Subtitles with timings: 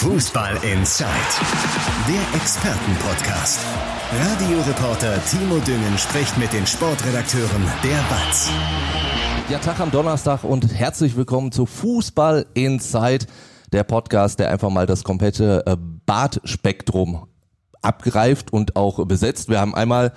[0.00, 1.10] Fußball Inside,
[2.08, 3.60] der Expertenpodcast.
[4.18, 8.50] Radioreporter Timo Düngen spricht mit den Sportredakteuren der BATS.
[9.50, 13.26] Ja, Tag am Donnerstag und herzlich willkommen zu Fußball Inside,
[13.74, 15.76] der Podcast, der einfach mal das komplette äh,
[16.06, 17.26] Bartspektrum
[17.82, 19.50] abgreift und auch besetzt.
[19.50, 20.14] Wir haben einmal,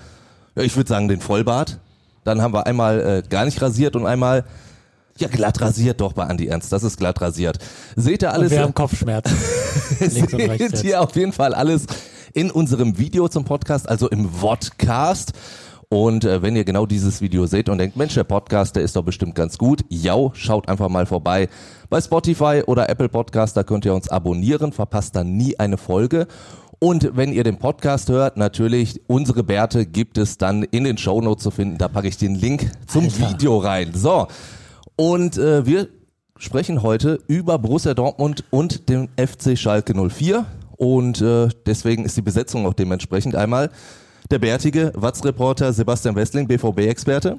[0.55, 1.81] ja, ich würde sagen, den Vollbart.
[2.23, 4.45] Dann haben wir einmal äh, gar nicht rasiert und einmal
[5.17, 6.71] ja, glatt rasiert doch bei Andi Ernst.
[6.71, 7.59] Das ist glatt rasiert.
[7.95, 8.51] Seht ihr alles?
[8.51, 9.37] Und wir haben Kopfschmerzen.
[9.99, 11.85] Seht ihr auf jeden Fall alles
[12.33, 15.33] in unserem Video zum Podcast, also im Vodcast.
[15.89, 18.95] Und äh, wenn ihr genau dieses Video seht und denkt, Mensch, der Podcast, der ist
[18.95, 21.49] doch bestimmt ganz gut, ja, schaut einfach mal vorbei
[21.91, 26.25] bei Spotify oder Apple Podcast, da könnt ihr uns abonnieren, verpasst dann nie eine Folge.
[26.79, 31.43] Und wenn ihr den Podcast hört, natürlich, unsere Bärte gibt es dann in den Shownotes
[31.43, 31.77] zu finden.
[31.77, 33.29] Da packe ich den Link zum Alter.
[33.29, 33.91] Video rein.
[33.93, 34.27] So,
[34.95, 35.87] und äh, wir
[36.37, 40.45] sprechen heute über Borussia Dortmund und den FC Schalke 04.
[40.77, 43.69] Und äh, deswegen ist die Besetzung auch dementsprechend einmal
[44.31, 47.37] der bärtige Watz-Reporter Sebastian Westling, BVB-Experte.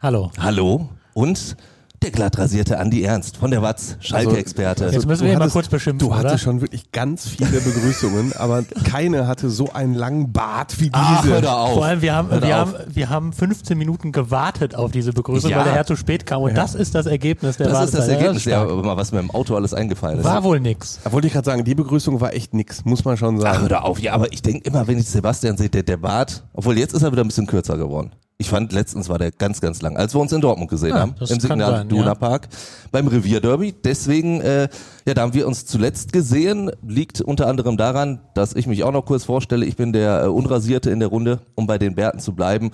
[0.00, 0.30] Hallo.
[0.38, 0.88] Hallo.
[1.14, 1.56] Und
[2.02, 4.86] der glatt rasierte Andi Ernst von der Watz, Schalke-Experte.
[4.86, 6.38] Jetzt müssen wir ihn mal kurz beschimpfen, Du hattest oder?
[6.38, 11.34] schon wirklich ganz viele Begrüßungen, aber keine hatte so einen langen Bart wie Ach, diese.
[11.34, 11.72] hör doch auf.
[11.74, 12.52] Vor allem, wir haben, wir, auf.
[12.52, 15.58] haben, wir haben 15 Minuten gewartet auf diese Begrüßung, Ja.
[15.58, 16.42] weil der Herr zu spät kam.
[16.42, 18.08] Und das ist das Ergebnis der Das ist das.
[18.08, 20.24] Ergebnis, ja, mal was mir im Auto alles eingefallen ist.
[20.24, 21.00] War wohl nix.
[21.02, 23.60] Da wollte ich gerade sagen, die Begrüßung war echt nix, muss man schon Ach, sagen.
[23.62, 23.98] hör doch auf.
[24.00, 27.02] Ja, aber ich denke immer, wenn ich Sebastian sehe, der, der Bart, obwohl jetzt ist
[27.02, 28.12] er wieder ein bisschen kürzer geworden.
[28.40, 31.00] Ich fand, letztens war der ganz, ganz lang, als wir uns in Dortmund gesehen Ja,
[31.00, 32.14] haben, das im Signal sein, Duna ja.
[32.14, 32.46] Park,
[32.92, 33.74] beim Revierderby.
[33.82, 34.68] Deswegen, äh,
[35.04, 36.70] ja, da haben wir uns zuletzt gesehen.
[36.86, 39.66] Liegt unter anderem daran, dass ich mich auch noch kurz vorstelle.
[39.66, 42.70] Ich bin der äh, Unrasierte in der Runde, um bei den Bärten zu bleiben.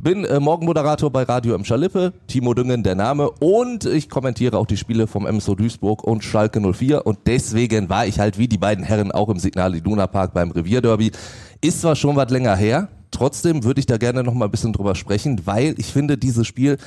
[0.00, 1.66] Bin äh, Morgenmoderator bei Radio M.
[1.66, 6.24] Schalippe, Timo Düngen der Name und ich kommentiere auch die Spiele vom MSO Duisburg und
[6.24, 10.06] Schalke 04 und deswegen war ich halt wie die beiden Herren auch im Signal Iduna
[10.06, 11.12] Park beim Revierderby.
[11.60, 14.72] Ist zwar schon was länger her, trotzdem würde ich da gerne noch mal ein bisschen
[14.72, 16.78] drüber sprechen, weil ich finde, dieses Spiel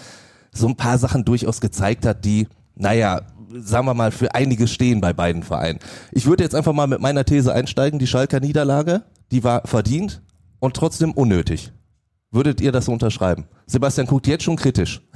[0.52, 3.22] so ein paar Sachen durchaus gezeigt hat, die, naja,
[3.54, 5.80] sagen wir mal, für einiges stehen bei beiden Vereinen.
[6.12, 10.22] Ich würde jetzt einfach mal mit meiner These einsteigen, die Schalker Niederlage, die war verdient
[10.60, 11.72] und trotzdem unnötig.
[12.38, 13.46] Würdet ihr das so unterschreiben?
[13.66, 15.02] Sebastian guckt jetzt schon kritisch.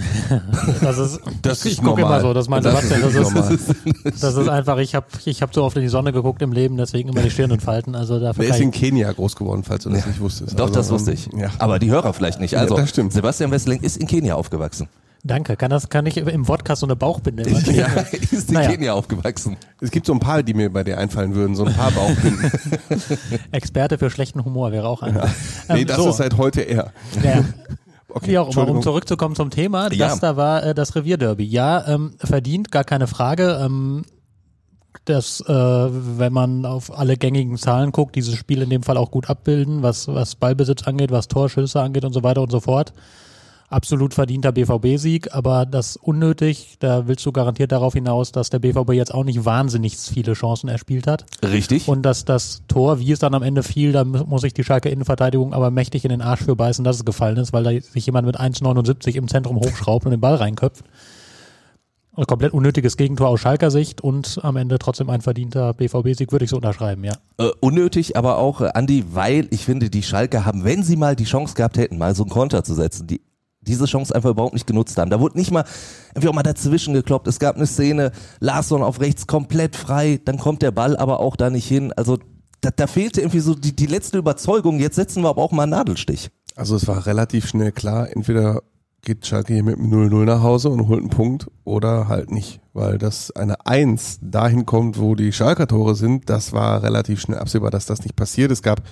[0.81, 2.19] Das ist, Das ich ist gucke normal.
[2.21, 3.01] immer so, das meint Das Sebastian.
[3.01, 3.53] Das ist normal.
[3.53, 6.51] ist, das ist einfach, ich habe ich hab so oft in die Sonne geguckt im
[6.51, 7.93] Leben, deswegen immer die Stirn entfalten.
[7.95, 10.57] Also dafür Der ist in Kenia groß geworden, falls du das nicht wusstest.
[10.57, 11.39] Doch, Also, das wusste ähm, ich.
[11.39, 11.49] Ja.
[11.59, 12.57] Aber die Hörer vielleicht nicht.
[12.57, 13.13] Also, das stimmt.
[13.13, 14.87] Sebastian Wessling ist in Kenia aufgewachsen.
[15.23, 15.55] Danke.
[15.55, 17.87] Kann das, kann ich im Podcast so eine Bauchbinde immer Ja,
[18.31, 18.69] ist in Naja.
[18.71, 19.57] Kenia aufgewachsen.
[19.79, 22.51] Es gibt so ein paar, die mir bei dir einfallen würden, so ein paar Bauchbinden.
[23.51, 25.13] Experte für schlechten Humor wäre auch ein.
[25.69, 26.09] nee, Ähm, das so.
[26.09, 26.91] ist seit heute er.
[27.23, 27.43] Ja.
[28.13, 30.09] Okay, Wie auch immer, um zurückzukommen zum Thema, Ja.
[30.09, 31.45] das da war äh, das Revierderby.
[31.45, 33.59] Ja, ähm, verdient, gar keine Frage.
[33.63, 34.03] Ähm,
[35.05, 39.09] das, äh, wenn man auf alle gängigen Zahlen guckt, dieses Spiel in dem Fall auch
[39.11, 42.93] gut abbilden, was, was Ballbesitz angeht, was Torschüsse angeht und so weiter und so fort.
[43.71, 48.91] Absolut verdienter BVB-Sieg, aber das unnötig, da willst du garantiert darauf hinaus, dass der BVB
[48.91, 51.25] jetzt auch nicht wahnsinnig viele Chancen erspielt hat.
[51.41, 51.87] Richtig.
[51.87, 54.65] Und dass das Tor, wie es dann am Ende fiel, da mu- muss ich die
[54.65, 57.69] Schalke Innenverteidigung aber mächtig in den Arsch für beißen, dass es gefallen ist, weil da
[57.81, 60.83] sich jemand mit 1,79 im Zentrum hochschraubt und den Ball reinköpft.
[62.13, 66.43] Ein komplett unnötiges Gegentor aus Schalker Sicht und am Ende trotzdem ein verdienter BVB-Sieg, würde
[66.43, 67.13] ich so unterschreiben, ja.
[67.37, 71.15] äh, unnötig, aber auch, äh, Andi, weil ich finde, die Schalke haben, wenn sie mal
[71.15, 73.21] die Chance gehabt hätten, mal so einen Konter zu setzen, die
[73.61, 75.11] diese Chance einfach überhaupt nicht genutzt haben.
[75.11, 75.65] Da wurde nicht mal
[76.09, 77.27] irgendwie auch mal dazwischen gekloppt.
[77.27, 81.35] Es gab eine Szene, Larsson auf rechts komplett frei, dann kommt der Ball aber auch
[81.35, 81.93] da nicht hin.
[81.93, 82.17] Also
[82.61, 84.79] da, da fehlte irgendwie so die, die letzte Überzeugung.
[84.79, 86.31] Jetzt setzen wir aber auch mal einen Nadelstich.
[86.55, 88.61] Also es war relativ schnell klar, entweder
[89.03, 92.59] geht Schalke hier mit einem 0-0 nach Hause und holt einen Punkt oder halt nicht.
[92.73, 97.39] Weil das eine 1 dahin kommt, wo die Schalker Tore sind, das war relativ schnell
[97.39, 98.51] absehbar, dass das nicht passiert.
[98.51, 98.83] Es gab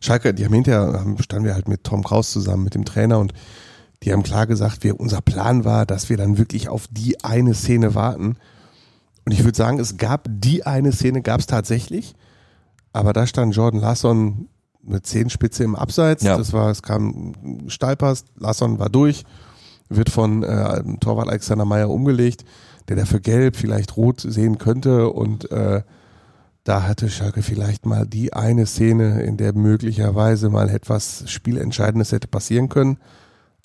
[0.00, 3.34] Schalke, die haben hinterher, standen wir halt mit Tom Kraus zusammen, mit dem Trainer und
[4.02, 7.54] die haben klar gesagt, wir, unser Plan war, dass wir dann wirklich auf die eine
[7.54, 8.36] Szene warten.
[9.24, 12.14] Und ich würde sagen, es gab die eine Szene, gab es tatsächlich,
[12.92, 14.48] aber da stand Jordan Larsson
[14.82, 16.22] mit Zehenspitze im Abseits.
[16.22, 16.38] Ja.
[16.38, 17.34] Das war, es kam
[17.66, 19.24] Steilpass, Larsson war durch,
[19.88, 22.44] wird von äh, Torwart Alexander Meyer umgelegt,
[22.88, 25.82] der dafür gelb, vielleicht rot sehen könnte und äh,
[26.64, 32.28] da hatte Schalke vielleicht mal die eine Szene, in der möglicherweise mal etwas Spielentscheidendes hätte
[32.28, 32.98] passieren können.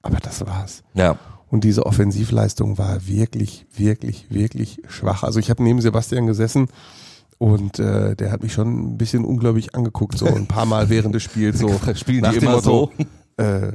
[0.03, 0.83] Aber das war's.
[0.93, 1.17] Ja.
[1.49, 5.23] Und diese Offensivleistung war wirklich, wirklich, wirklich schwach.
[5.23, 6.67] Also ich habe neben Sebastian gesessen
[7.37, 11.15] und äh, der hat mich schon ein bisschen ungläubig angeguckt, so ein paar Mal während
[11.15, 11.59] des Spiels.
[11.59, 12.91] So Spielen nach die dem immer Motto,
[13.37, 13.43] so?
[13.43, 13.73] Äh,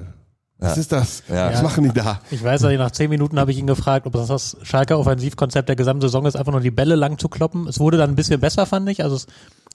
[0.59, 0.81] was Ja.
[0.81, 1.23] ist das?
[1.29, 1.53] Ja.
[1.53, 2.21] Was machen die da?
[2.31, 5.69] Ich weiß, ich nach zehn Minuten habe ich ihn gefragt, ob das das Schalker Offensivkonzept
[5.69, 7.69] der gesamten Saison ist, einfach nur die Bälle lang zu kloppen.
[7.69, 9.03] Es wurde dann ein bisschen besser, fand ich.
[9.05, 9.27] Also es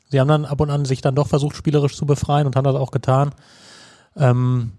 [0.10, 2.66] Sie haben dann ab und an sich dann doch versucht, spielerisch zu befreien und haben
[2.66, 3.32] das auch getan.
[4.16, 4.74] Ähm,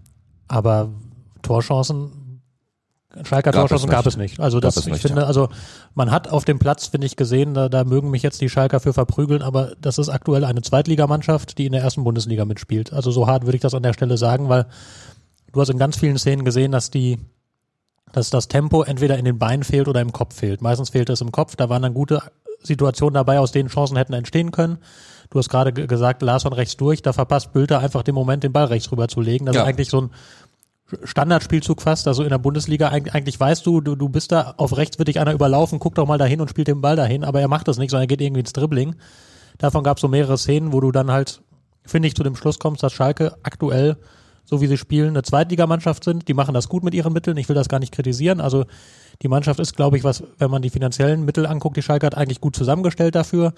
[0.47, 0.89] aber
[1.45, 2.41] Torchancen,
[3.23, 3.95] Schalker Gab es Torchancen nicht.
[3.95, 4.39] gab es nicht.
[4.41, 5.27] Also das, ich nicht, finde, ja.
[5.27, 5.47] also
[5.93, 8.81] man hat auf dem Platz, finde ich, gesehen, da, da mögen mich jetzt die Schalker
[8.81, 12.91] für verprügeln, aber das ist aktuell eine Zweitligamannschaft, die in der ersten Bundesliga mitspielt.
[12.91, 14.65] Also so hart würde ich das an der Stelle sagen, weil
[15.53, 17.19] du hast in ganz vielen Szenen gesehen, dass die
[18.11, 20.61] dass das Tempo entweder in den Beinen fehlt oder im Kopf fehlt.
[20.61, 21.57] Meistens fehlt es im Kopf.
[21.57, 22.21] Da waren dann gute
[22.63, 24.77] Situationen dabei, aus denen Chancen hätten entstehen können.
[25.31, 28.43] Du hast gerade ge- gesagt, Lars von rechts durch, da verpasst Bülter einfach den Moment,
[28.43, 29.45] den Ball rechts rüber zu legen.
[29.47, 29.63] Das Ja.
[29.63, 30.09] ist eigentlich so ein
[31.03, 34.77] Standardspielzug fast, also in der Bundesliga eig- eigentlich weißt du, du, du bist da, auf
[34.77, 37.41] rechts wird dich einer überlaufen, guck doch mal dahin und spielt den Ball dahin, aber
[37.41, 38.95] er macht das nicht, sondern er geht irgendwie ins Dribbling.
[39.57, 41.41] Davon gab es so mehrere Szenen, wo du dann halt,
[41.85, 43.97] finde ich, zu dem Schluss kommst, dass Schalke aktuell,
[44.43, 46.27] so wie sie spielen, eine Zweitligamannschaft sind.
[46.27, 47.37] Die machen das gut mit ihren Mitteln.
[47.37, 48.41] Ich will das gar nicht kritisieren.
[48.41, 48.65] Also
[49.23, 52.15] die Mannschaft ist, glaube ich, was, wenn man die finanziellen Mittel anguckt, die Schalke hat
[52.15, 53.53] eigentlich gut zusammengestellt dafür.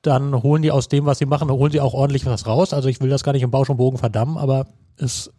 [0.00, 2.72] Dann holen die aus dem, was sie machen, holen sie auch ordentlich was raus.
[2.72, 4.66] Also ich will das gar nicht im Bausch und Bogen verdammen, aber
[4.96, 5.30] es,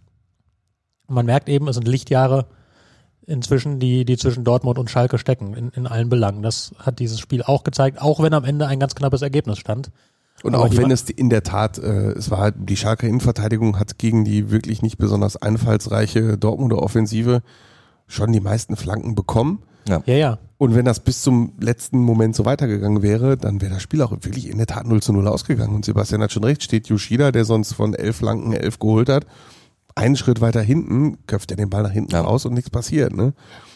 [1.07, 2.45] man merkt eben, es sind Lichtjahre
[3.27, 6.43] inzwischen, die, die zwischen Dortmund und Schalke stecken, in, in allen Belangen.
[6.43, 9.91] Das hat dieses Spiel auch gezeigt, auch wenn am Ende ein ganz knappes Ergebnis stand.
[10.43, 13.79] Und Aber auch wenn es in der Tat, äh, es war halt, die Schalker Innenverteidigung
[13.79, 17.41] hat gegen die wirklich nicht besonders einfallsreiche Dortmunder Offensive
[18.07, 19.63] schon die meisten Flanken bekommen.
[19.87, 20.37] Ja, ja.
[20.57, 24.11] Und wenn das bis zum letzten Moment so weitergegangen wäre, dann wäre das Spiel auch
[24.11, 25.75] wirklich in der Tat 0 zu 0 ausgegangen.
[25.75, 29.25] Und Sebastian hat schon recht, steht Yoshida, der sonst von elf Flanken elf geholt hat,
[29.95, 32.21] einen Schritt weiter hinten, köpft er den Ball nach hinten Ja.
[32.21, 33.15] raus und nichts passiert.
[33.15, 33.33] Ne?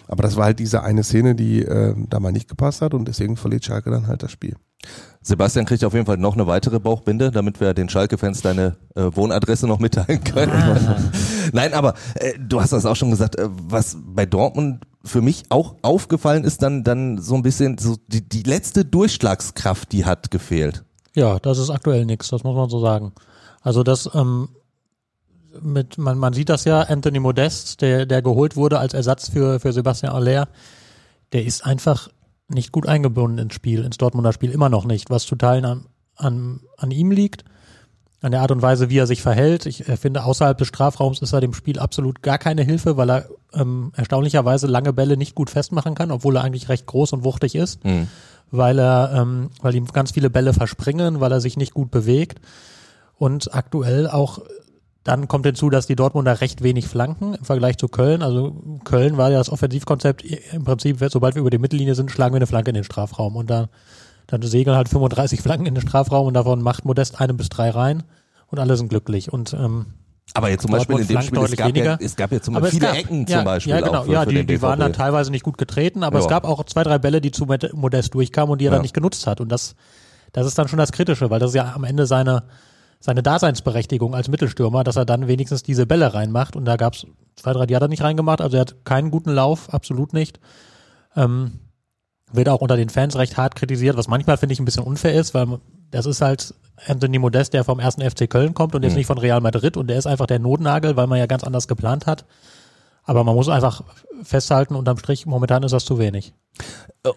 [0.07, 3.07] Aber das war halt diese eine Szene, die äh, da mal nicht gepasst hat und
[3.07, 4.55] deswegen verliert Schalke dann halt das Spiel.
[5.21, 9.09] Sebastian kriegt auf jeden Fall noch eine weitere Bauchbinde, damit wir den Schalke-Fans deine äh,
[9.13, 10.53] Wohnadresse noch mitteilen können.
[11.53, 15.43] Nein, aber äh, du hast das auch schon gesagt, äh, was bei Dortmund für mich
[15.49, 20.31] auch aufgefallen ist, dann, dann so ein bisschen so die, die letzte Durchschlagskraft, die hat
[20.31, 20.83] gefehlt.
[21.13, 23.11] Ja, das ist aktuell nichts, das muss man so sagen.
[23.61, 24.49] Also das ähm,
[25.61, 29.59] mit man man sieht das ja Anthony Modest, der der geholt wurde als Ersatz für
[29.59, 30.47] für Sebastian Aller,
[31.33, 32.09] der ist einfach
[32.47, 35.85] nicht gut eingebunden ins Spiel, ins Dortmunder Spiel immer noch nicht, was zu Teilen an
[36.15, 37.45] an, an ihm liegt,
[38.21, 39.65] an der Art und Weise, wie er sich verhält.
[39.65, 43.09] Ich äh, finde, außerhalb des Strafraums ist er dem Spiel absolut gar keine Hilfe, weil
[43.09, 47.23] er ähm, erstaunlicherweise lange Bälle nicht gut festmachen kann, obwohl er eigentlich recht groß und
[47.23, 47.79] wuchtig ist
[48.51, 52.39] weil er, ähm, weil ihm ganz viele Bälle verspringen, weil er sich nicht gut bewegt
[53.17, 54.39] und aktuell auch
[55.09, 58.21] dann kommt hinzu, dass die Dortmunder recht wenig flanken im Vergleich zu Köln.
[58.23, 62.33] Also Köln war ja das Offensivkonzept im Prinzip, sobald wir über die Mittellinie sind, schlagen
[62.33, 63.67] wir eine Flanke in den Strafraum und da
[64.27, 67.69] dann segeln halt 35 Flanken in den Strafraum und davon macht Modest eine bis drei
[67.71, 68.03] rein
[68.47, 69.87] und alle sind glücklich und ähm,
[70.35, 71.97] Aber jetzt zum Beispiel in Dortmund dem flankt Spiel, es gab, ja, weniger.
[72.01, 73.73] es gab ja zum Aber Beispiel es viele gab, Ecken ja, zum Beispiel.
[73.73, 74.03] Ja, genau.
[74.03, 76.29] für, ja, für die, die waren dann teilweise nicht gut getreten, aber es Ja.
[76.29, 78.73] gab auch zwei, drei Bälle, die zu Mod- Modest durchkamen und die er Ja.
[78.73, 79.41] dann nicht genutzt hat.
[79.41, 79.75] Und das,
[80.33, 82.43] das ist dann schon das Kritische, weil das ist ja am Ende seine,
[82.99, 86.55] seine Daseinsberechtigung als Mittelstürmer, dass er dann wenigstens diese Bälle reinmacht.
[86.55, 88.41] Und da gab es zwei, drei, die hat er nicht reingemacht.
[88.41, 90.39] Also er hat keinen guten Lauf, absolut nicht.
[91.15, 91.59] Ähm,
[92.31, 95.13] wird auch unter den Fans recht hart kritisiert, was manchmal finde ich ein bisschen unfair
[95.13, 95.59] ist, weil
[95.91, 96.53] das ist halt
[96.85, 99.87] Anthony Modest, der vom ersten FC Köln kommt und jetzt nicht von Real Madrid und
[99.87, 102.25] der ist einfach der Notnagel, weil man ja ganz anders geplant hat.
[103.03, 103.81] Aber man muss einfach
[104.21, 106.33] festhalten, unterm Strich, momentan ist das zu wenig.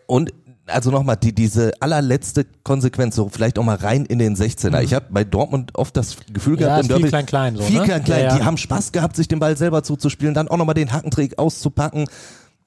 [0.06, 0.32] Und
[0.66, 4.81] also nochmal, die, diese allerletzte Konsequenz, so vielleicht auch mal rein in den 16er.
[4.82, 6.60] Ich habe bei Dortmund oft das Gefühl Mhm.
[6.60, 7.84] Ja, gehabt, im viel Derby, klein-klein so, viel ne?
[7.84, 8.36] klein-klein, Ja, ja.
[8.38, 12.06] die haben Spaß gehabt, sich den Ball selber zuzuspielen, dann auch nochmal den Hackentrick auszupacken.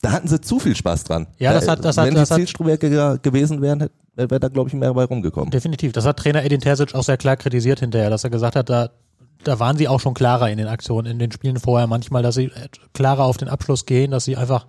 [0.01, 1.25] Da hatten sie zu viel Spaß dran.
[1.39, 4.75] Ja, das hat- das hat- Wenn das die ge- gewesen wären, wäre da, glaube ich,
[4.75, 5.49] mehr dabei rumgekommen.
[5.49, 5.93] Definitiv.
[5.93, 8.89] Das hat Trainer Edin Terzic auch sehr klar kritisiert hinterher, dass er gesagt hat, da,
[9.43, 12.35] da waren sie auch schon klarer in den Aktionen, in den Spielen vorher manchmal, dass
[12.35, 12.51] sie
[12.93, 14.67] klarer auf den Abschluss gehen, dass sie einfach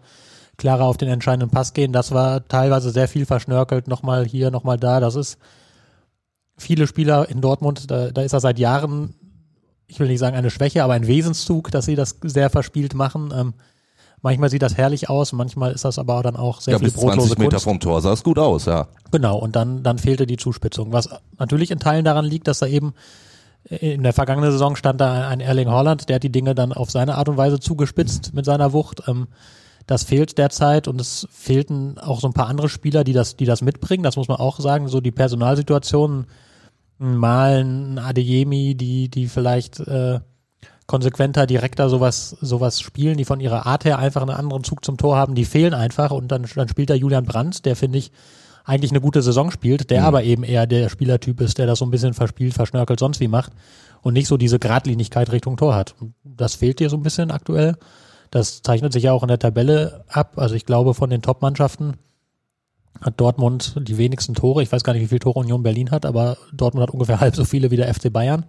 [0.56, 1.92] klarer auf den entscheidenden Pass gehen.
[1.92, 5.00] Das war teilweise sehr viel verschnörkelt, nochmal hier, nochmal da.
[5.00, 5.38] Das ist
[6.56, 9.14] viele Spieler in Dortmund, da, da ist er seit Jahren,
[9.86, 13.32] ich will nicht sagen eine Schwäche, aber ein Wesenszug, dass sie das sehr verspielt machen.
[13.36, 13.54] Ähm,
[14.22, 16.94] manchmal sieht das herrlich aus, manchmal ist das aber dann auch sehr Ja, viel bis
[16.94, 17.64] brotlose 20 Meter Kunst.
[17.64, 18.88] vom Tor sah es gut aus, ja.
[19.10, 20.92] Genau, und dann, dann fehlte die Zuspitzung.
[20.92, 22.94] Was natürlich in Teilen daran liegt, dass da eben
[23.68, 26.90] in der vergangenen Saison stand da ein Erling Haaland, der hat die Dinge dann auf
[26.90, 29.02] seine Art und Weise zugespitzt mit seiner Wucht.
[29.08, 29.26] Ähm,
[29.86, 33.44] das fehlt derzeit und es fehlten auch so ein paar andere Spieler, die das, die
[33.44, 34.02] das mitbringen.
[34.02, 34.88] Das muss man auch sagen.
[34.88, 36.26] So die Personalsituationen,
[36.98, 40.20] Malen, ein Adeyemi, die, die vielleicht äh,
[40.86, 44.96] konsequenter, direkter sowas, sowas spielen, die von ihrer Art her einfach einen anderen Zug zum
[44.96, 48.12] Tor haben, die fehlen einfach und dann, dann spielt da Julian Brandt, der finde ich
[48.64, 51.84] eigentlich eine gute Saison spielt, der aber eben eher der Spielertyp ist, der das so
[51.84, 53.52] ein bisschen verspielt, verschnörkelt, sonst wie macht
[54.02, 55.94] und nicht so diese Gradlinigkeit Richtung Tor hat.
[56.24, 57.76] Das fehlt dir so ein bisschen aktuell.
[58.36, 60.34] Das zeichnet sich ja auch in der Tabelle ab.
[60.36, 61.94] Also ich glaube, von den Top-Mannschaften
[63.00, 64.62] hat Dortmund die wenigsten Tore.
[64.62, 67.34] Ich weiß gar nicht, wie viele Tore Union Berlin hat, aber Dortmund hat ungefähr halb
[67.34, 68.44] so viele wie der FC Bayern,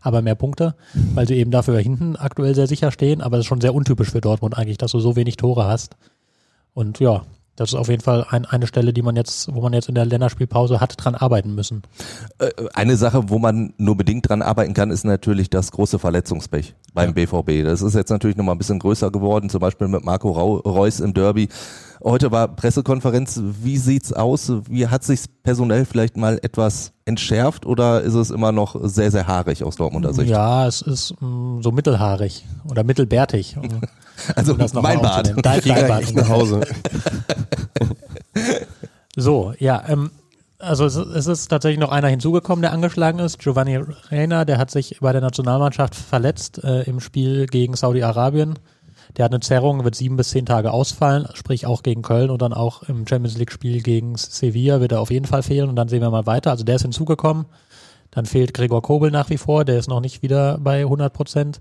[0.00, 0.74] aber mehr Punkte,
[1.12, 3.20] weil sie eben dafür hinten aktuell sehr sicher stehen.
[3.20, 5.98] Aber das ist schon sehr untypisch für Dortmund eigentlich, dass du so wenig Tore hast.
[6.72, 7.26] Und ja,
[7.56, 9.94] das ist auf jeden Fall ein, eine Stelle, die man jetzt, wo man jetzt in
[9.94, 11.82] der Länderspielpause hat dran arbeiten müssen.
[12.38, 16.74] Äh, Eine Sache, wo man nur bedingt dran arbeiten kann, ist natürlich das große Verletzungspech
[16.92, 17.64] beim BVB.
[17.64, 21.14] Das ist jetzt natürlich nochmal ein bisschen größer geworden, zum Beispiel mit Marco Reus im
[21.14, 21.48] Derby.
[22.04, 23.40] Heute war Pressekonferenz.
[23.62, 24.52] Wie sieht's aus?
[24.68, 29.26] Wie hat sich's personell vielleicht mal etwas entschärft oder ist es immer noch sehr, sehr
[29.26, 30.28] haarig aus Dortmunder Sicht?
[30.28, 33.56] Ja, es ist mh, so mittelhaarig oder mittelbärtig.
[34.34, 35.42] Also das noch mein aufzunehmen.
[35.42, 36.60] Dein, dein echt nach Hause.
[39.18, 40.10] So, ja, ähm,
[40.58, 43.38] also es, es ist tatsächlich noch einer hinzugekommen, der angeschlagen ist.
[43.38, 43.78] Giovanni
[44.10, 48.58] Reina, der hat sich bei der Nationalmannschaft verletzt äh, im Spiel gegen Saudi-Arabien.
[49.16, 52.42] Der hat eine Zerrung, wird sieben bis zehn Tage ausfallen, sprich auch gegen Köln und
[52.42, 55.88] dann auch im Champions League-Spiel gegen Sevilla wird er auf jeden Fall fehlen und dann
[55.88, 56.50] sehen wir mal weiter.
[56.50, 57.46] Also der ist hinzugekommen.
[58.10, 61.60] Dann fehlt Gregor Kobel nach wie vor, der ist noch nicht wieder bei 100 Prozent.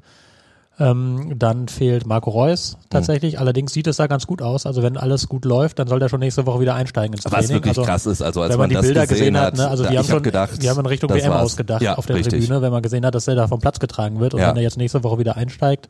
[0.78, 3.40] Ähm, dann fehlt Marco Reus tatsächlich.
[3.40, 4.66] Allerdings sieht es da ganz gut aus.
[4.66, 7.44] Also wenn alles gut läuft, dann soll der schon nächste Woche wieder einsteigen ins Training.
[7.44, 9.70] Was wirklich also, krass ist, also als wenn man, man, die Bilder gesehen hat, ne,
[9.70, 11.44] also da- die haben ich hab schon, gedacht, die haben in Richtung WM war's.
[11.44, 12.34] ausgedacht ja, auf der richtig.
[12.42, 14.50] Tribüne, wenn man gesehen hat, dass er da vom Platz getragen wird und Ja.
[14.50, 15.88] wenn er jetzt nächste Woche wieder einsteigt,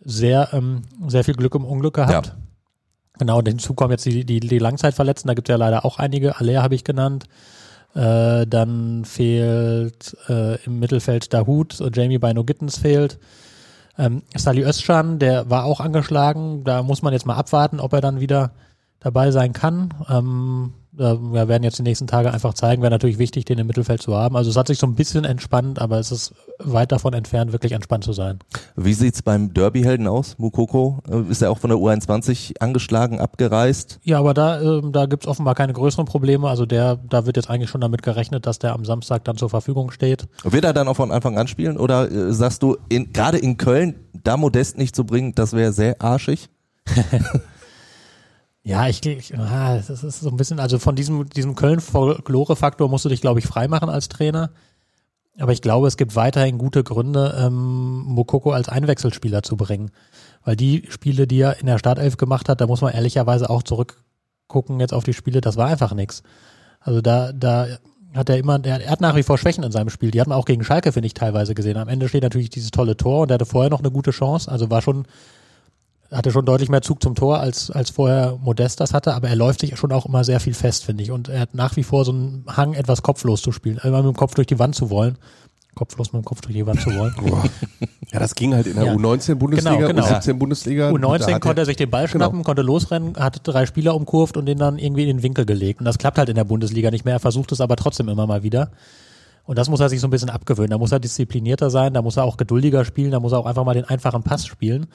[0.00, 2.26] sehr, ähm, sehr viel Glück im Unglück gehabt.
[2.26, 2.32] Ja.
[3.18, 5.98] Genau, und hinzu kommen jetzt die, die, die Langzeitverletzten, da gibt es ja leider auch
[5.98, 7.24] einige, Aller habe ich genannt.
[7.94, 13.18] Äh, dann fehlt äh, im Mittelfeld Dahut, Jamie Bino Gittens fehlt.
[13.98, 16.64] Ähm, Sali Özcan, der war auch angeschlagen.
[16.64, 18.50] Da muss man jetzt mal abwarten, ob er dann wieder
[19.00, 19.94] dabei sein kann.
[20.08, 24.00] Ähm, wir werden jetzt die nächsten Tage einfach zeigen, wäre natürlich wichtig, den im Mittelfeld
[24.00, 24.36] zu haben.
[24.36, 27.72] Also es hat sich so ein bisschen entspannt, aber es ist weit davon entfernt, wirklich
[27.72, 28.38] entspannt zu sein.
[28.76, 30.36] Wie sieht's beim Derby-Helden aus?
[30.38, 33.98] Mukoko Äh, ist er auch von der U21 angeschlagen, abgereist.
[34.04, 36.48] Ja, aber da, ähm, da gibt's offenbar keine größeren Probleme.
[36.48, 39.50] Also der, da wird jetzt eigentlich schon damit gerechnet, dass der am Samstag dann zur
[39.50, 40.28] Verfügung steht.
[40.44, 43.96] Wird er dann auch von Anfang an spielen oder äh, sagst du, gerade in Köln,
[44.12, 46.48] da Modest nicht zu bringen, das wäre sehr arschig?
[48.64, 53.04] Ja, ich, ich ah, das ist so ein bisschen, also von diesem, diesem Köln-Folklore-Faktor musst
[53.04, 54.50] du dich, glaube ich, freimachen als Trainer.
[55.38, 59.90] Aber ich glaube, es gibt weiterhin gute Gründe, ähm, Mokoko als Einwechselspieler zu bringen.
[60.44, 63.62] Weil die Spiele, die er in der Startelf gemacht hat, da muss man ehrlicherweise auch
[63.62, 66.22] zurückgucken jetzt auf die Spiele, das war einfach nichts.
[66.80, 67.66] Also da, da
[68.14, 70.10] hat er immer, er, hat nach wie vor Schwächen in seinem Spiel.
[70.10, 71.76] Die hat man auch gegen Schalke, finde ich, teilweise gesehen.
[71.76, 74.50] Am Ende steht natürlich dieses tolle Tor und er hatte vorher noch eine gute Chance.
[74.50, 75.04] Also war schon,
[76.10, 79.36] hatte schon deutlich mehr Zug zum Tor, als, als vorher Modest das hatte, aber er
[79.36, 81.10] läuft sich schon auch immer sehr viel fest, finde ich.
[81.10, 84.14] Und er hat nach wie vor so einen Hang, etwas kopflos zu spielen, immer mit
[84.14, 85.16] dem Kopf durch die Wand zu wollen.
[85.74, 87.14] Kopflos mit dem Kopf durch die Wand zu wollen.
[88.12, 88.92] Ja, das ging halt in der Ja.
[88.92, 90.04] U19-Bundesliga, Genau, genau.
[90.06, 90.90] U17-Bundesliga.
[90.90, 92.26] U19 konnte er sich den Ball Genau.
[92.26, 95.80] schnappen, konnte losrennen, hatte drei Spieler umkurvt und den dann irgendwie in den Winkel gelegt.
[95.80, 97.14] Und das klappt halt in der Bundesliga nicht mehr.
[97.14, 98.70] Er versucht es aber trotzdem immer mal wieder.
[99.46, 100.70] Und das muss er sich so ein bisschen abgewöhnen.
[100.70, 103.46] Da muss er disziplinierter sein, da muss er auch geduldiger spielen, da muss er auch
[103.46, 104.86] einfach mal den einfachen Pass spielen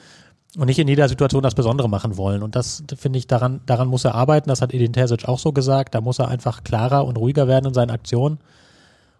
[0.56, 2.42] und nicht in jeder Situation das Besondere machen wollen.
[2.42, 4.48] Und das finde ich, daran, daran muss er arbeiten.
[4.48, 5.94] Das hat Edin Terzic auch so gesagt.
[5.94, 8.38] Da muss er einfach klarer und ruhiger werden in seinen Aktionen.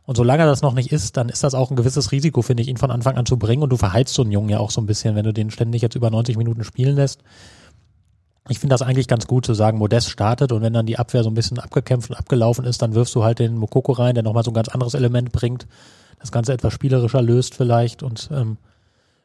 [0.04, 2.68] Und solange das noch nicht ist, dann ist das auch ein gewisses Risiko, finde ich,
[2.68, 3.62] ihn von Anfang an zu bringen.
[3.62, 5.82] Und du verheizt so einen Jungen ja auch so ein bisschen, wenn du den ständig
[5.82, 7.22] jetzt über 90 Minuten spielen lässt.
[8.48, 11.22] Ich finde das eigentlich ganz gut zu sagen, Modest startet und wenn dann die Abwehr
[11.22, 14.24] so ein bisschen abgekämpft und abgelaufen ist, dann wirfst du halt den Mokoko rein, der
[14.24, 15.68] nochmal so ein ganz anderes Element bringt,
[16.18, 18.56] das Ganze etwas spielerischer löst vielleicht und ähm,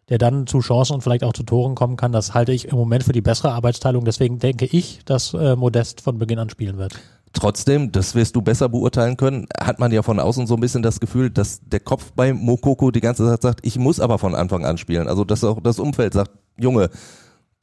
[0.09, 2.11] der dann zu Chancen und vielleicht auch zu Toren kommen kann.
[2.11, 4.05] Das halte ich im Moment für die bessere Arbeitsteilung.
[4.05, 6.99] Deswegen denke ich, dass äh, Modest von Beginn an spielen wird.
[7.33, 10.83] Trotzdem, das wirst du besser beurteilen können, hat man ja von außen so ein bisschen
[10.83, 14.35] das Gefühl, dass der Kopf bei Mokoko die ganze Zeit sagt, ich muss aber von
[14.35, 15.09] Anfang an spielen.
[15.09, 16.89] Also dass auch das Umfeld sagt, Junge,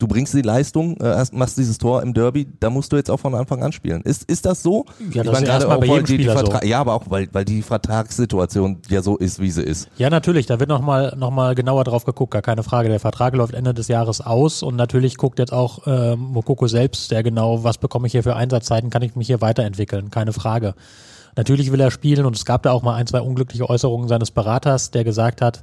[0.02, 3.08] du bringst die Leistung, äh, hast- machst dieses Tor im Derby, da musst du jetzt
[3.10, 4.02] auch von Anfang an spielen.
[4.02, 4.84] Ist, ist das so?
[4.98, 6.52] Ja, Ich das meine, ist erstmal bei jedem die, die so.
[6.64, 9.88] Ja, aber auch, weil, weil die Vertragssituation ja so ist, wie sie ist.
[9.96, 12.88] Ja, natürlich, da wird nochmal noch mal genauer drauf geguckt, gar keine Frage.
[12.88, 17.08] Der Vertrag läuft Ende des Jahres aus und natürlich guckt jetzt auch äh, Mokoko selbst
[17.08, 20.74] sehr genau, was bekomme ich hier für Einsatzzeiten, kann ich mich hier weiterentwickeln, keine Frage.
[21.36, 24.30] Natürlich will er spielen und es gab da auch mal ein, zwei unglückliche Äußerungen seines
[24.32, 25.62] Beraters, der gesagt hat,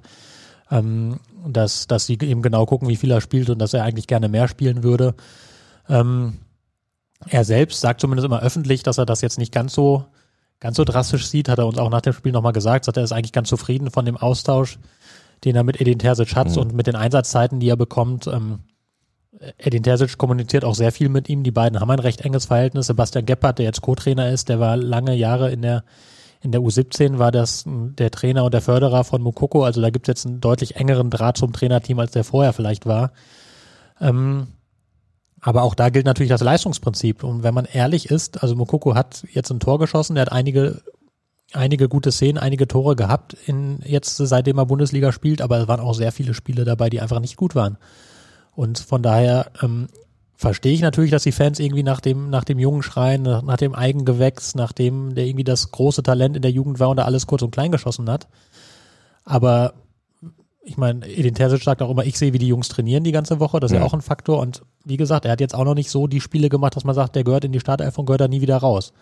[0.72, 4.08] ähm, dass, dass sie eben genau gucken, wie viel er spielt und dass er eigentlich
[4.08, 5.16] gerne mehr spielen würde.
[5.88, 6.38] Ähm,
[7.28, 10.06] er selbst sagt zumindest immer öffentlich, dass er das jetzt nicht ganz so,
[10.60, 13.04] ganz so drastisch sieht, hat er uns auch nach dem Spiel nochmal gesagt, sagt er
[13.04, 14.80] ist eigentlich ganz zufrieden von dem Austausch,
[15.44, 18.28] den er mit Edin Terzic hat und mit den Einsatzzeiten, die er bekommt.
[18.28, 18.60] Ähm,
[19.58, 21.44] Edin Terzic kommuniziert auch sehr viel mit ihm.
[21.44, 22.88] Die beiden haben ein recht enges Verhältnis.
[22.88, 25.84] Sebastian Gebhardt, der jetzt Co-Trainer ist, der war lange Jahre in der
[26.42, 29.64] in der U17 war das m, der Trainer und der Förderer von Mukoko.
[29.64, 32.86] Also da gibt es jetzt einen deutlich engeren Draht zum Trainerteam, als der vorher vielleicht
[32.86, 33.12] war.
[34.00, 34.48] Ähm,
[35.42, 37.24] Aber auch da gilt natürlich das Leistungsprinzip.
[37.24, 40.82] Und wenn man ehrlich ist, also Mokoko hat jetzt ein Tor geschossen, der hat einige,
[41.54, 45.80] einige gute Szenen, einige Tore gehabt, in, jetzt seitdem er Bundesliga spielt, aber es waren
[45.80, 47.78] auch sehr viele Spiele dabei, die einfach nicht gut waren.
[48.56, 49.88] Und von daher ähm,
[50.40, 53.58] verstehe ich natürlich, dass die Fans irgendwie nach dem, nach dem Jungen schreien, nach, nach
[53.58, 57.04] dem Eigengewächs, nach dem, der irgendwie das große Talent in der Jugend war und da
[57.04, 58.30] alles kurz und klein geschossen hat.
[59.26, 59.74] Aber
[60.64, 63.42] ich meine, Edin Terzic sagt auch immer, ich sehe, wie die Jungs trainieren die ganze
[63.42, 63.60] Woche.
[63.60, 63.82] Das ist ja.
[63.82, 64.40] ja auch ein Faktor.
[64.40, 66.96] Und wie gesagt, er hat jetzt auch noch nicht so die Spiele gemacht, dass man
[66.96, 68.94] sagt, der gehört in die Startelf und gehört da nie wieder raus.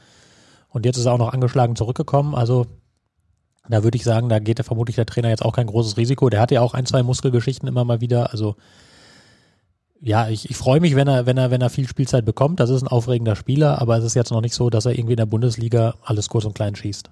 [0.69, 2.33] Und jetzt ist er auch noch angeschlagen zurückgekommen.
[2.33, 2.65] Also
[3.69, 6.31] da würde ich sagen, da geht der vermutlich der Trainer jetzt auch kein großes Risiko.
[6.31, 8.31] Der hat ja auch ein, zwei Muskelgeschichten immer mal wieder.
[8.31, 8.55] Also
[10.01, 12.59] ja, ich, ich freue mich, wenn er, wenn er, wenn er viel Spielzeit bekommt.
[12.59, 15.13] Das ist ein aufregender Spieler, aber es ist jetzt noch nicht so, dass er irgendwie
[15.13, 17.09] in der Bundesliga alles kurz und klein schießt.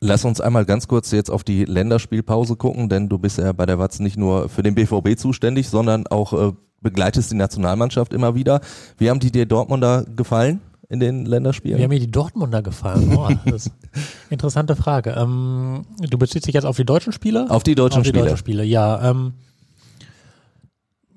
[0.00, 3.66] Lass uns einmal ganz kurz jetzt auf die Länderspielpause gucken, denn du bist ja bei
[3.66, 8.34] der Watz nicht nur für den BVB zuständig, sondern auch äh, begleitest die Nationalmannschaft immer
[8.34, 8.60] wieder.
[8.96, 11.78] Wie haben die dir Dortmunder gefallen in den Länderspielen?
[11.78, 13.14] Wie haben mir die Dortmunder gefallen?
[13.14, 13.28] Oh,
[14.30, 15.14] interessante Frage.
[15.18, 17.50] Ähm, du beziehst dich jetzt auf die deutschen Spiele?
[17.50, 18.24] Auf die deutschen auf die Spiele.
[18.24, 19.10] Deutschen Spiele, ja.
[19.10, 19.34] Ähm,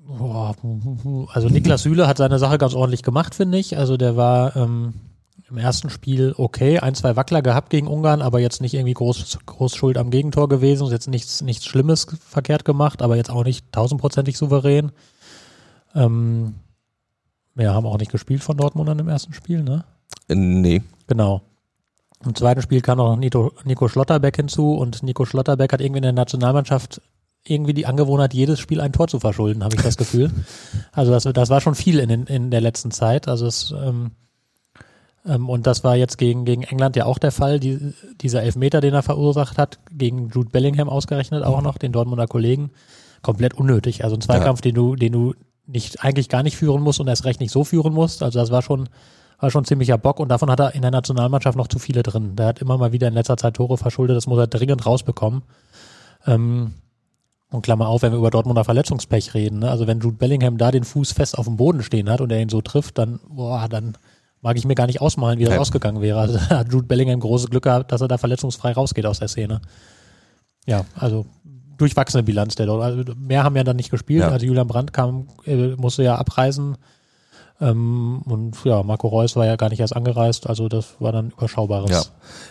[0.06, 3.78] also Niklas Süle hat seine Sache ganz ordentlich gemacht, finde ich.
[3.78, 4.94] Also der war ähm,
[5.48, 9.38] im ersten Spiel okay, ein, zwei Wackler gehabt gegen Ungarn, aber jetzt nicht irgendwie groß,
[9.46, 13.70] groß Schuld am Gegentor gewesen, jetzt nichts, nichts Schlimmes verkehrt gemacht, aber jetzt auch nicht
[13.72, 14.92] tausendprozentig souverän.
[15.94, 16.54] Ähm,
[17.54, 19.84] wir haben auch nicht gespielt von Dortmundern im ersten Spiel, ne?
[20.28, 20.82] Nee.
[21.06, 21.42] Genau.
[22.24, 26.04] Im zweiten Spiel kam noch Nico, Nico Schlotterbeck hinzu und Nico Schlotterbeck hat irgendwie in
[26.04, 27.00] der Nationalmannschaft
[27.46, 30.30] irgendwie die Angewohnheit, jedes Spiel ein Tor zu verschulden, habe ich das Gefühl.
[30.92, 33.28] Also das, das war schon viel in, in, in der letzten Zeit.
[33.28, 34.12] Also es ähm,
[35.26, 37.60] ähm, und das war jetzt gegen, gegen England ja auch der Fall.
[37.60, 42.26] Die, dieser Elfmeter, den er verursacht hat, gegen Jude Bellingham ausgerechnet auch noch, den Dortmunder
[42.26, 42.70] Kollegen,
[43.22, 44.04] komplett unnötig.
[44.04, 44.70] Also ein Zweikampf, ja.
[44.70, 45.34] den du, den du
[45.66, 48.22] nicht, eigentlich gar nicht führen musst und erst recht nicht so führen musst.
[48.22, 48.88] Also das war schon,
[49.40, 52.36] war schon ziemlicher Bock und davon hat er in der Nationalmannschaft noch zu viele drin.
[52.36, 55.42] Der hat immer mal wieder in letzter Zeit Tore verschuldet, das muss er dringend rausbekommen.
[56.26, 56.74] Ähm,
[57.54, 59.60] und Klammer auf, wenn wir über Dortmunder Verletzungspech reden.
[59.60, 59.70] Ne?
[59.70, 62.40] Also wenn Jude Bellingham da den Fuß fest auf dem Boden stehen hat und er
[62.40, 63.96] ihn so trifft, dann, boah, dann
[64.40, 66.18] mag ich mir gar nicht ausmalen, wie das ausgegangen wäre.
[66.18, 69.60] Also hat Jude Bellingham großes Glück gehabt, dass er da verletzungsfrei rausgeht aus der Szene.
[70.66, 71.26] Ja, also
[71.76, 72.82] durchwachsene Bilanz der dort.
[72.82, 74.22] Also mehr haben ja dann nicht gespielt.
[74.22, 74.28] Ja.
[74.28, 76.76] Also Julian Brandt kam, äh, musste ja abreisen.
[77.60, 81.30] Ähm, und ja, Marco Reus war ja gar nicht erst angereist, also das war dann
[81.30, 81.90] überschaubares.
[81.90, 82.02] Ja.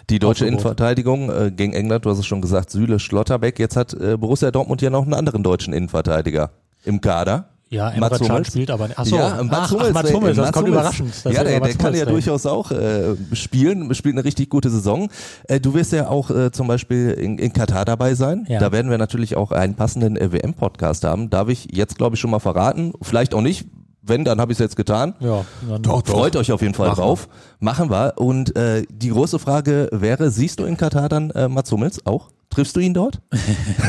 [0.09, 3.59] Die deutsche Innenverteidigung äh, gegen England, du hast es schon gesagt, Süle Schlotterbeck.
[3.59, 6.51] Jetzt hat äh, Borussia Dortmund ja noch einen anderen deutschen Innenverteidiger
[6.85, 7.49] im Kader.
[7.73, 8.99] Ja, Emre Can spielt aber nicht.
[8.99, 11.13] Achso, ja, Mats Hummels, ach, Mats Hummels, das kommt überraschend.
[11.23, 15.09] Das ja, der, der kann ja durchaus auch äh, spielen, spielt eine richtig gute Saison.
[15.47, 18.45] Äh, du wirst ja auch äh, zum Beispiel in, in Katar dabei sein.
[18.47, 18.59] Ja.
[18.59, 21.31] Da werden wir natürlich auch einen passenden äh, WM-Podcast haben.
[21.31, 22.93] Darf ich jetzt, glaube ich, schon mal verraten.
[23.01, 23.65] Vielleicht auch nicht.
[24.05, 25.15] Wenn, dann habe ich es jetzt getan.
[25.21, 26.41] Ja, dann doch, Freut doch.
[26.41, 27.27] euch auf jeden Fall Machen drauf.
[27.27, 27.65] Wir.
[27.65, 28.13] Machen wir.
[28.17, 32.29] Und äh, die große Frage wäre, siehst du in Katar dann äh, Mats Hummels auch?
[32.49, 33.21] Triffst du ihn dort?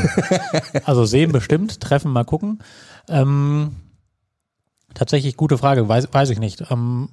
[0.85, 2.61] also sehen bestimmt, treffen mal gucken.
[3.09, 3.74] Ähm,
[4.94, 6.70] tatsächlich gute Frage, weiß, weiß ich nicht.
[6.70, 7.09] Ähm,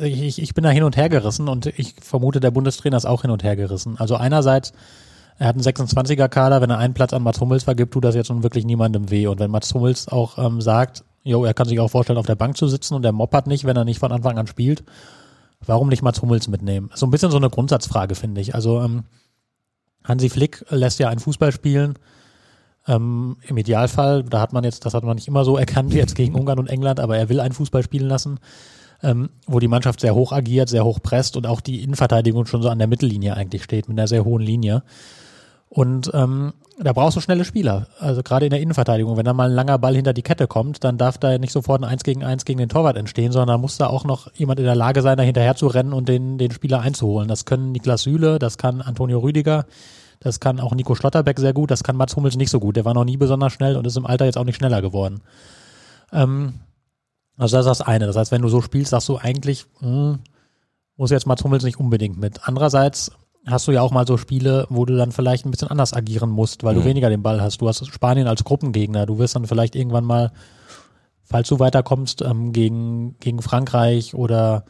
[0.00, 3.22] ich, ich bin da hin und her gerissen und ich vermute, der Bundestrainer ist auch
[3.22, 3.96] hin und her gerissen.
[3.98, 4.72] Also einerseits,
[5.38, 8.14] er hat einen 26er Kader, wenn er einen Platz an Mats Hummels vergibt, tut das
[8.14, 9.26] jetzt nun wirklich niemandem weh.
[9.26, 12.34] Und wenn Mats Hummels auch ähm, sagt, jo, er kann sich auch vorstellen, auf der
[12.34, 14.84] Bank zu sitzen und er moppert nicht, wenn er nicht von Anfang an spielt,
[15.64, 16.90] warum nicht Mats Hummels mitnehmen?
[16.94, 18.54] So ein bisschen so eine Grundsatzfrage, finde ich.
[18.54, 19.04] Also ähm,
[20.04, 21.98] Hansi Flick lässt ja einen Fußball spielen,
[22.88, 26.14] ähm, Im Idealfall, da hat man jetzt, das hat man nicht immer so erkannt jetzt
[26.14, 28.38] gegen Ungarn und England, aber er will einen Fußball spielen lassen,
[29.02, 32.62] ähm, wo die Mannschaft sehr hoch agiert, sehr hoch presst und auch die Innenverteidigung schon
[32.62, 34.84] so an der Mittellinie eigentlich steht, mit einer sehr hohen Linie.
[35.68, 39.16] Und ähm, da brauchst du schnelle Spieler, also gerade in der Innenverteidigung.
[39.16, 41.82] Wenn da mal ein langer Ball hinter die Kette kommt, dann darf da nicht sofort
[41.82, 44.66] ein 1 gegen 1 gegen den Torwart entstehen, sondern muss da auch noch jemand in
[44.66, 47.28] der Lage sein, da hinterher zu rennen und den, den Spieler einzuholen.
[47.28, 49.66] Das können Niklas Süle, das kann Antonio Rüdiger,
[50.20, 52.76] das kann auch Nico Schlotterbeck sehr gut, das kann Mats Hummels nicht so gut.
[52.76, 55.22] Der war noch nie besonders schnell und ist im Alter jetzt auch nicht schneller geworden.
[56.12, 56.60] Ähm,
[57.38, 58.06] also das ist das eine.
[58.06, 60.18] Das heißt, wenn du so spielst, sagst du eigentlich, mh, hm,
[60.96, 62.40] muss jetzt Mats Hummels nicht unbedingt mit.
[62.46, 63.12] Andererseits
[63.46, 66.30] hast du ja auch mal so Spiele, wo du dann vielleicht ein bisschen anders agieren
[66.30, 66.80] musst, weil mhm.
[66.80, 67.60] du weniger den Ball hast.
[67.60, 69.06] Du hast Spanien als Gruppengegner.
[69.06, 70.32] Du wirst dann vielleicht irgendwann mal,
[71.22, 74.64] falls du weiterkommst, ähm, gegen, gegen Frankreich oder,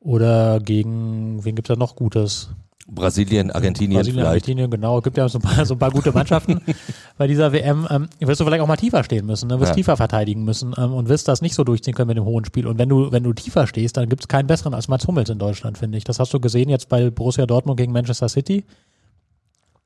[0.00, 2.50] oder gegen, wen gibt's da noch Gutes?
[2.86, 4.28] Brasilien, Argentinien Brasilien, vielleicht.
[4.28, 4.98] Argentinien, genau.
[4.98, 6.60] Es gibt ja so ein paar, so ein paar gute Mannschaften
[7.22, 7.86] bei dieser WM.
[7.88, 9.60] Ähm, wirst du vielleicht auch mal tiefer stehen müssen, ne?
[9.60, 9.76] wirst ja.
[9.76, 12.66] tiefer verteidigen müssen ähm, und wirst das nicht so durchziehen können mit dem hohen Spiel.
[12.66, 15.30] Und wenn du, wenn du tiefer stehst, dann gibt es keinen besseren als Mats Hummels
[15.30, 16.02] in Deutschland, finde ich.
[16.02, 18.64] Das hast du gesehen jetzt bei Borussia Dortmund gegen Manchester City,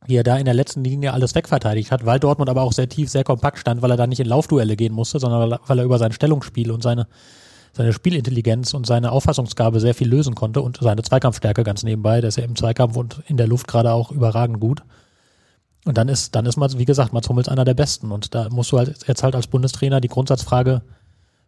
[0.07, 2.89] wie er da in der letzten Linie alles wegverteidigt hat, weil Dortmund aber auch sehr
[2.89, 5.85] tief, sehr kompakt stand, weil er da nicht in Laufduelle gehen musste, sondern weil er
[5.85, 7.07] über sein Stellungsspiel und seine
[7.75, 12.23] seine Spielintelligenz und seine Auffassungsgabe sehr viel lösen konnte und seine Zweikampfstärke ganz nebenbei.
[12.23, 14.83] Der ist ja im Zweikampf und in der Luft gerade auch überragend gut.
[15.87, 18.11] Und dann ist, dann ist Mats, wie gesagt, Mats Hummels einer der Besten.
[18.11, 20.83] Und da musst du halt jetzt halt als Bundestrainer die Grundsatzfrage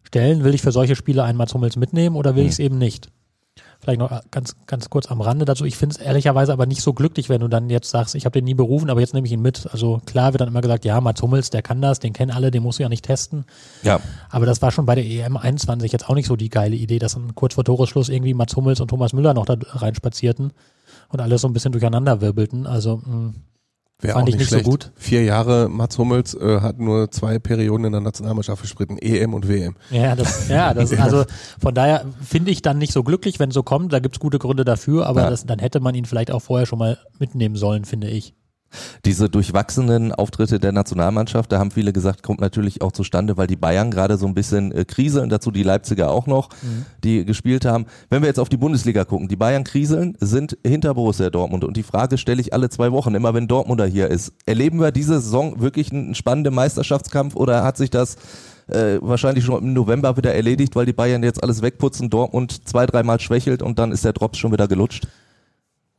[0.03, 2.77] stellen, will ich für solche Spiele einen Mats Hummels mitnehmen oder will ich es eben
[2.77, 3.09] nicht?
[3.81, 5.65] Vielleicht noch ganz, ganz kurz am Rande dazu.
[5.65, 8.33] Ich finde es ehrlicherweise aber nicht so glücklich, wenn du dann jetzt sagst, ich habe
[8.33, 9.67] den nie berufen, aber jetzt nehme ich ihn mit.
[9.71, 12.51] Also klar wird dann immer gesagt, ja, Mats Hummels, der kann das, den kennen alle,
[12.51, 13.45] den musst du ja nicht testen.
[13.83, 13.99] Ja.
[14.29, 16.99] Aber das war schon bei der EM 21 jetzt auch nicht so die geile Idee,
[16.99, 20.51] dass dann kurz vor Toresschluss irgendwie Mats Hummels und Thomas Müller noch da reinspazierten
[21.09, 22.67] und alles so ein bisschen durcheinander wirbelten.
[22.67, 23.33] Also mh,
[24.01, 24.91] Wäre Fand auch ich nicht, nicht so gut.
[24.95, 29.49] Vier Jahre Mats Hummels äh, hat nur zwei Perioden in der Nationalmannschaft gestritten, EM und
[29.49, 29.75] WM.
[29.89, 31.25] Ja, das, ja, das, also
[31.59, 33.91] von daher finde ich dann nicht so glücklich, wenn so kommt.
[33.91, 35.29] Da gibt's gute Gründe dafür, aber Ja.
[35.29, 38.33] das, dann hätte man ihn vielleicht auch vorher schon mal mitnehmen sollen, finde ich.
[39.05, 43.55] Diese durchwachsenen Auftritte der Nationalmannschaft, da haben viele gesagt, kommt natürlich auch zustande, weil die
[43.55, 46.49] Bayern gerade so ein bisschen äh, kriseln, dazu die Leipziger auch noch,
[47.03, 47.85] die gespielt haben.
[48.09, 51.77] Wenn wir jetzt auf die Bundesliga gucken, die Bayern kriseln, sind hinter Borussia Dortmund und
[51.77, 54.33] die Frage stelle ich alle zwei Wochen, immer wenn Dortmunder hier ist.
[54.45, 58.17] Erleben wir diese Saison wirklich einen spannenden Meisterschaftskampf oder hat sich das
[58.67, 62.85] äh, wahrscheinlich schon im November wieder erledigt, weil die Bayern jetzt alles wegputzen, Dortmund zwei,
[62.85, 65.07] dreimal schwächelt und dann ist der Drops schon wieder gelutscht?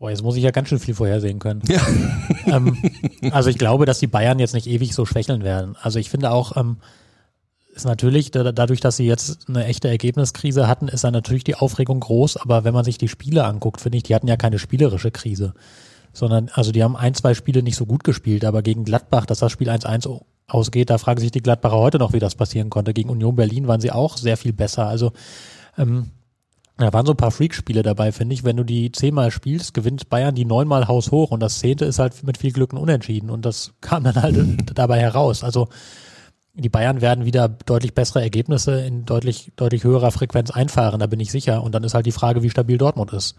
[0.00, 1.60] Boah, jetzt muss ich ja ganz schön viel vorhersehen können.
[1.68, 1.86] Ja.
[2.46, 2.78] ähm,
[3.32, 5.76] also ich glaube, dass die Bayern jetzt nicht ewig so schwächeln werden.
[5.78, 6.78] Also ich finde auch, ähm,
[7.74, 11.54] ist natürlich, da, dadurch, dass sie jetzt eine echte Ergebniskrise hatten, ist dann natürlich die
[11.54, 12.38] Aufregung groß.
[12.38, 15.52] Aber wenn man sich die Spiele anguckt, finde ich, die hatten ja keine spielerische Krise.
[16.14, 19.40] Sondern, also die haben ein, zwei Spiele nicht so gut gespielt, aber gegen Gladbach, dass
[19.40, 22.94] das Spiel 1-1 ausgeht, da fragen sich die Gladbacher heute noch, wie das passieren konnte.
[22.94, 24.86] Gegen Union Berlin waren sie auch sehr viel besser.
[24.86, 25.12] Also
[25.76, 26.10] ähm,
[26.80, 28.44] da waren so ein paar Freakspiele dabei, finde ich.
[28.44, 32.22] Wenn du die zehnmal spielst, gewinnt Bayern die neunmal haushoch und das zehnte ist halt
[32.22, 34.38] mit viel Glück ein Unentschieden und das kam dann halt
[34.78, 35.42] dabei heraus.
[35.44, 35.68] Also
[36.54, 41.20] die Bayern werden wieder deutlich bessere Ergebnisse in deutlich, deutlich höherer Frequenz einfahren, da bin
[41.20, 41.62] ich sicher.
[41.62, 43.36] Und dann ist halt die Frage, wie stabil Dortmund ist.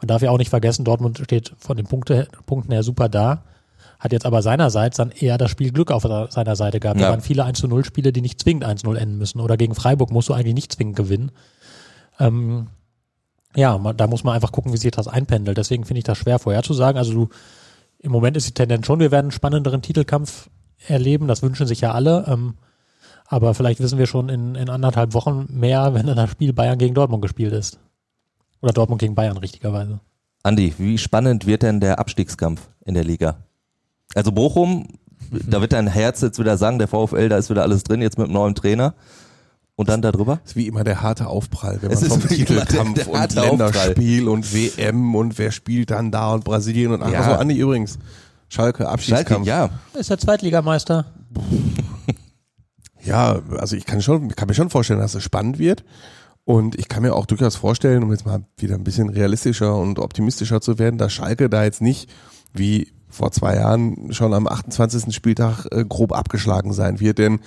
[0.00, 3.44] Man darf ja auch nicht vergessen, Dortmund steht von den Punkte, Punkten her super da,
[3.98, 6.98] hat jetzt aber seinerseits dann eher das Spiel Glück auf seiner Seite gehabt.
[7.00, 7.10] Da Ja.
[7.10, 9.40] waren viele 1 zu 0 Spiele, die nicht zwingend 1 0 enden müssen.
[9.40, 11.30] Oder gegen Freiburg musst du eigentlich nicht zwingend gewinnen.
[12.18, 12.68] Ähm,
[13.56, 15.56] ja, da muss man einfach gucken, wie sich das einpendelt.
[15.56, 16.98] Deswegen finde ich das schwer vorherzusagen.
[16.98, 17.28] Also du,
[17.98, 20.48] im Moment ist die Tendenz schon, wir werden einen spannenderen Titelkampf
[20.86, 21.26] erleben.
[21.26, 22.26] Das wünschen sich ja alle.
[22.28, 22.54] Ähm,
[23.26, 26.78] aber vielleicht wissen wir schon in, in anderthalb Wochen mehr, wenn dann das Spiel Bayern
[26.78, 27.78] gegen Dortmund gespielt ist.
[28.60, 30.00] Oder Dortmund gegen Bayern, richtigerweise.
[30.42, 33.36] Andi, wie spannend wird denn der Abstiegskampf in der Liga?
[34.14, 34.86] Also Bochum,
[35.30, 38.18] da wird dein Herz jetzt wieder sagen, der VfL, da ist wieder alles drin, jetzt
[38.18, 38.94] mit dem neuen Trainer.
[39.78, 40.36] Und dann darüber?
[40.42, 42.94] Das ist wie immer der harte Aufprall, wenn Es man ist vom immer der- Titelkampf
[43.04, 47.24] der und Länderspiel und WM und wer spielt dann da und Brasilien und ach Ja.
[47.24, 47.98] so, Andi übrigens.
[48.48, 49.46] Schalke, Abschiedskampf.
[49.46, 49.98] Schalke, ja.
[50.00, 51.04] Ist der Zweitligameister.
[53.04, 55.84] Ja, also ich kann schon, kann mir schon vorstellen, dass es spannend wird.
[56.44, 59.98] Und ich kann mir auch durchaus vorstellen, um jetzt mal wieder ein bisschen realistischer und
[59.98, 62.08] optimistischer zu werden, dass Schalke da jetzt nicht
[62.54, 65.14] wie vor zwei Jahren schon am 28.
[65.14, 67.18] Spieltag äh, grob abgeschlagen sein wird.
[67.18, 67.40] Denn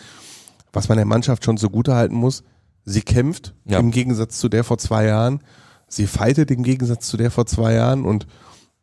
[0.74, 2.44] was man der Mannschaft schon so gut halten muss,
[2.86, 3.80] sie kämpft Ja.
[3.80, 5.42] im Gegensatz zu der vor zwei Jahren.
[5.88, 8.28] Sie fightet im Gegensatz zu der vor zwei Jahren und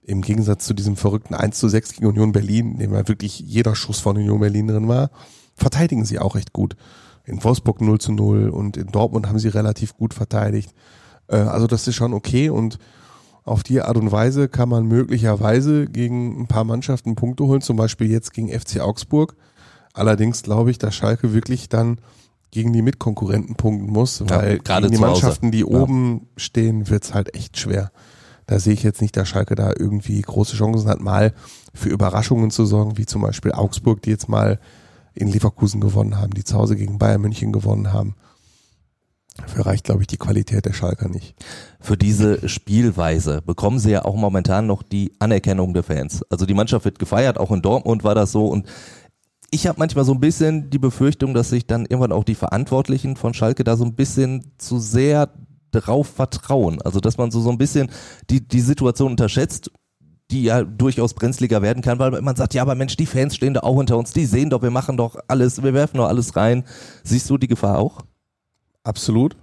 [0.02, 3.40] im Gegensatz zu diesem verrückten 1 zu 6 gegen Union Berlin, in dem ja wirklich
[3.40, 5.10] jeder Schuss von Union Berlin drin war,
[5.54, 6.76] verteidigen sie auch recht gut.
[7.24, 10.72] In Wolfsburg 0 zu 0 und in Dortmund haben sie relativ gut verteidigt.
[11.28, 12.78] Äh, Also das ist schon okay und
[13.42, 17.76] auf die Art und Weise kann man möglicherweise gegen ein paar Mannschaften Punkte holen, zum
[17.76, 19.36] Beispiel jetzt gegen FC Augsburg.
[19.96, 21.98] Allerdings glaube ich, dass Schalke wirklich dann
[22.50, 25.00] gegen die Mitkonkurrenten punkten muss, Ja, weil gerade gegen die.
[25.00, 25.66] Mannschaften, die Ja.
[25.66, 27.90] oben stehen, wird's halt echt schwer.
[28.46, 31.32] Da sehe ich jetzt nicht, dass Schalke da irgendwie große Chancen hat, mal
[31.74, 34.60] für Überraschungen zu sorgen, wie zum Beispiel Augsburg, die jetzt mal
[35.14, 38.14] in Leverkusen gewonnen haben, die zu Hause gegen Bayern München gewonnen haben.
[39.36, 41.34] Dafür reicht, glaube ich, die Qualität der Schalker nicht.
[41.80, 46.22] Für diese Spielweise bekommen sie ja auch momentan noch die Anerkennung der Fans.
[46.30, 48.66] Also die Mannschaft wird gefeiert, auch in Dortmund war das so und
[49.50, 53.16] ich habe manchmal so ein bisschen die Befürchtung, dass sich dann irgendwann auch die Verantwortlichen
[53.16, 55.30] von Schalke da so ein bisschen zu sehr
[55.70, 56.80] drauf vertrauen.
[56.82, 57.90] Also dass man so, so ein bisschen
[58.30, 59.70] die, die Situation unterschätzt,
[60.30, 63.54] die ja durchaus brenzliger werden kann, weil man sagt, ja, aber Mensch, die Fans stehen
[63.54, 66.34] da auch hinter uns, die sehen doch, wir machen doch alles, wir werfen doch alles
[66.34, 66.64] rein.
[67.04, 68.00] Siehst du die Gefahr auch?
[68.82, 69.36] Absolut.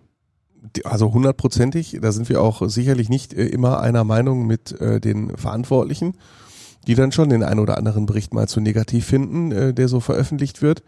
[0.84, 2.00] Also hundertprozentig.
[2.02, 6.14] Da sind wir auch sicherlich nicht äh, immer einer Meinung mit äh, den Verantwortlichen,
[6.88, 10.00] die dann schon den einen oder anderen Bericht mal zu negativ finden, äh, der so
[10.00, 10.84] veröffentlicht wird.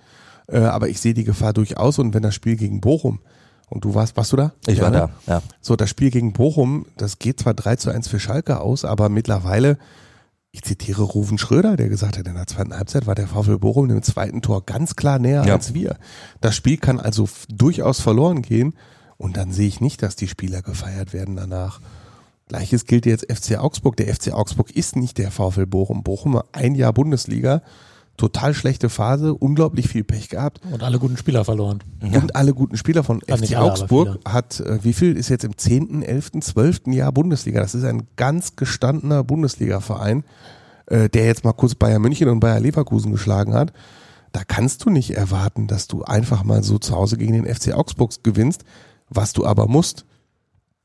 [0.47, 1.99] Äh, aber ich sehe die Gefahr durchaus.
[1.99, 3.19] Und wenn das Spiel gegen Bochum,
[3.67, 4.53] und du warst, warst du da?
[4.67, 5.09] Ich war ne?
[5.25, 5.41] da, ja.
[5.59, 9.09] So, das Spiel gegen Bochum, das geht zwar 3 zu 1 für Schalke aus, aber
[9.09, 9.79] mittlerweile,
[10.51, 13.89] ich zitiere Ruven Schröder, der gesagt hat, in der zweiten Halbzeit war der VfL Bochum
[13.89, 15.53] im zweiten Tor ganz klar näher Ja.
[15.55, 15.97] als wir.
[16.41, 18.75] Das Spiel kann also durchaus verloren gehen
[19.17, 21.79] Und dann sehe ich nicht, dass die Spieler gefeiert werden danach.
[22.47, 23.97] Gleiches gilt jetzt FC Augsburg.
[23.97, 26.03] Der FC Augsburg ist nicht der VfL Bochum.
[26.03, 27.63] Bochum war ein Jahr Bundesliga,
[28.17, 31.83] total schlechte Phase, unglaublich viel Pech gehabt Und alle guten Spieler verloren.
[32.01, 35.43] und alle guten Spieler von Also FC alle, Augsburg hat, äh, wie viel ist jetzt
[35.43, 36.93] im 10., 11., 12.
[36.93, 37.61] Jahr Bundesliga?
[37.61, 40.23] Das ist ein ganz gestandener Bundesliga-Verein,
[40.85, 43.73] äh, der jetzt mal kurz Bayern München und Bayer Leverkusen geschlagen hat.
[44.33, 47.73] Da kannst du nicht erwarten, dass du einfach mal so zu Hause gegen den FC
[47.73, 48.65] Augsburg gewinnst,
[49.09, 50.05] was du aber musst,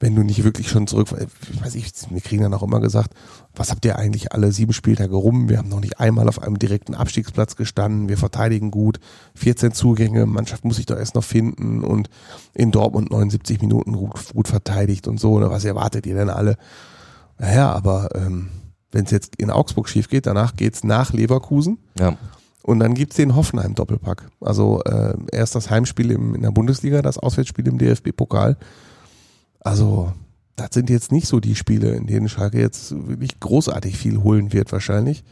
[0.03, 1.09] wenn du nicht wirklich schon zurück,
[1.53, 3.13] ich weiß ich, wir kriegen dann auch immer gesagt,
[3.55, 5.51] was habt ihr eigentlich alle sieben Spieltage rum?
[5.51, 8.99] Wir haben noch nicht einmal auf einem direkten Abstiegsplatz gestanden, wir verteidigen gut,
[9.35, 12.09] 14 Zugänge, Mannschaft muss sich doch erst noch finden und
[12.55, 16.57] in Dortmund 79 Minuten gut, gut verteidigt und so, oder was erwartet ihr denn alle?
[17.39, 18.49] Naja, aber ähm,
[18.93, 22.17] wenn es jetzt in Augsburg schief geht, danach geht's nach Leverkusen Ja.
[22.63, 24.31] und dann gibt's den Hoffenheim-Doppelpack.
[24.41, 28.57] Also äh, erst das Heimspiel im, in der Bundesliga, das Auswärtsspiel im DFB-Pokal.
[29.61, 30.13] Also
[30.57, 34.53] das sind jetzt nicht so die Spiele, in denen Schalke jetzt wirklich großartig viel holen
[34.53, 35.25] wird wahrscheinlich.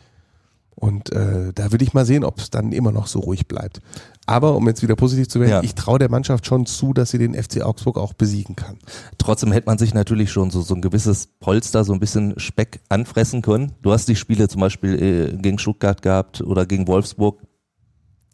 [0.75, 3.81] Und äh, da würde ich mal sehen, ob es dann immer noch so ruhig bleibt.
[4.27, 5.63] Aber um jetzt wieder positiv zu werden, Ja.
[5.65, 8.79] ich traue der Mannschaft schon zu, dass sie den FC Augsburg auch besiegen kann.
[9.19, 12.81] Trotzdem hätte man sich natürlich schon so, so ein gewisses Polster, so ein bisschen Speck
[12.91, 13.73] anfressen können.
[13.83, 17.43] Du hast die Spiele zum Beispiel äh, gegen Stuttgart gehabt oder gegen Wolfsburg.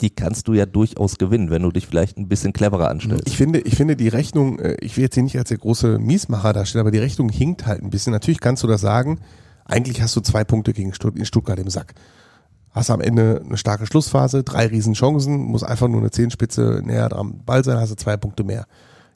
[0.01, 3.29] Die kannst du ja durchaus gewinnen, wenn du dich vielleicht ein bisschen cleverer anstellst.
[3.29, 5.99] Ich finde, ich finde die Rechnung, äh, ich will jetzt hier nicht als der große
[5.99, 8.13] Miesmacher darstellen, aber die Rechnung hinkt halt ein bisschen.
[8.13, 9.21] Natürlich kannst du das sagen,
[9.65, 11.95] eigentlich hast du zwei Punkte gegen Stutt in Stuttgart im Sack.
[12.73, 17.45] Hast am Ende eine starke Schlussphase, drei Riesenchancen, muss einfach nur eine Zehenspitze näher am
[17.45, 18.67] Ball sein, hast du zwei Punkte mehr.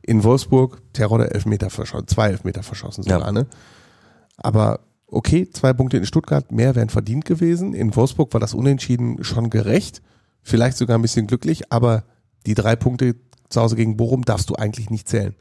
[0.03, 3.33] In Wolfsburg, Terror der Elfmeter verschossen, zwei Elfmeter verschossen sogar, Ja.
[3.33, 3.47] ne?
[4.37, 7.75] Aber okay, zwei Punkte in Stuttgart, mehr wären verdient gewesen.
[7.75, 10.03] In Wolfsburg war das Unentschieden schon gerecht,
[10.43, 12.05] vielleicht sogar ein bisschen glücklich, aber
[12.47, 13.17] die drei Punkte
[13.49, 15.35] zu Hause gegen Bochum darfst du eigentlich nicht zählen.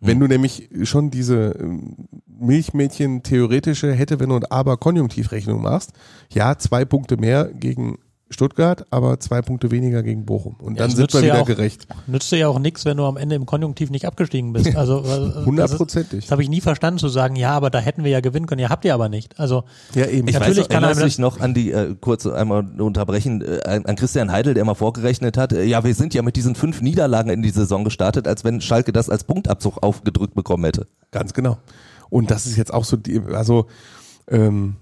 [0.00, 5.92] Wenn du nämlich schon diese ähm, Milchmädchen theoretische hätte, wenn und aber Konjunktivrechnung machst,
[6.30, 7.96] ja, zwei Punkte mehr gegen
[8.34, 10.56] Stuttgart, aber zwei Punkte weniger gegen Bochum.
[10.60, 11.86] Und Ja, dann das sind wir wieder auch- gerecht.
[12.06, 14.66] Nützt dir ja auch nichts, wenn du am Ende im Konjunktiv nicht abgestiegen bist.
[14.76, 16.24] Also äh, das ist- Hundertprozentig.
[16.26, 18.60] Das habe ich nie verstanden zu sagen, ja, aber da hätten wir ja gewinnen können.
[18.60, 19.40] Ja, habt ihr aber nicht.
[19.40, 20.28] Also Ja, eben.
[20.28, 23.60] Ich Natürlich weiß, kann erinnerst einem dich noch an die, äh, kurz einmal unterbrechen, äh,
[23.64, 26.54] an, an Christian Heidel, der mal vorgerechnet hat, äh, ja, wir sind ja mit diesen
[26.54, 30.86] fünf Niederlagen in die Saison gestartet, als wenn Schalke das als Punktabzug aufgedrückt bekommen hätte.
[31.12, 31.56] Ganz genau.
[32.10, 33.66] Und das ist jetzt auch so, die, also
[34.28, 34.76] ähm,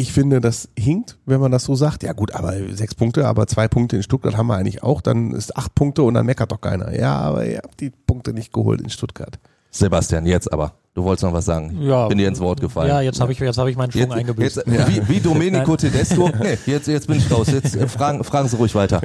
[0.00, 2.02] ich finde, das hinkt, wenn man das so sagt.
[2.02, 5.00] Ja gut, aber sechs Punkte, aber zwei Punkte in Stuttgart haben wir eigentlich auch.
[5.00, 6.98] Dann ist acht Punkte und dann meckert doch keiner.
[6.98, 9.38] Ja, aber ihr habt die Punkte nicht geholt in Stuttgart.
[9.70, 10.72] Sebastian, jetzt aber.
[10.94, 11.78] Du wolltest noch was sagen.
[11.82, 12.88] ja, Bin dir ins Wort gefallen.
[12.88, 14.56] Ja, jetzt habe ich jetzt habe ich meinen Schwung Jetzt, eingebüßt.
[14.56, 16.30] jetzt, äh, wie, wie Domenico Tedesco.
[16.40, 17.46] Nee, jetzt, jetzt bin ich raus.
[17.52, 19.00] Jetzt äh, fragen, fragen Sie ruhig weiter.